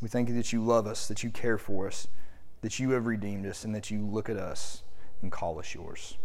We 0.00 0.08
thank 0.08 0.28
you 0.28 0.34
that 0.36 0.52
you 0.52 0.62
love 0.64 0.86
us, 0.86 1.08
that 1.08 1.22
you 1.22 1.30
care 1.30 1.58
for 1.58 1.88
us, 1.88 2.06
that 2.60 2.78
you 2.78 2.90
have 2.90 3.06
redeemed 3.06 3.44
us, 3.44 3.64
and 3.64 3.74
that 3.74 3.90
you 3.90 4.06
look 4.06 4.30
at 4.30 4.36
us 4.36 4.82
and 5.20 5.32
call 5.32 5.58
us 5.58 5.74
yours. 5.74 6.16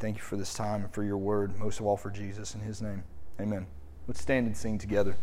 Thank 0.00 0.16
you 0.16 0.22
for 0.22 0.36
this 0.36 0.54
time 0.54 0.84
and 0.84 0.92
for 0.92 1.04
your 1.04 1.18
word, 1.18 1.58
most 1.58 1.78
of 1.78 1.84
all 1.84 1.98
for 1.98 2.10
Jesus 2.10 2.54
in 2.54 2.62
his 2.62 2.80
name. 2.80 3.04
Amen. 3.38 3.66
Let's 4.08 4.22
stand 4.22 4.46
and 4.46 4.56
sing 4.56 4.78
together. 4.78 5.14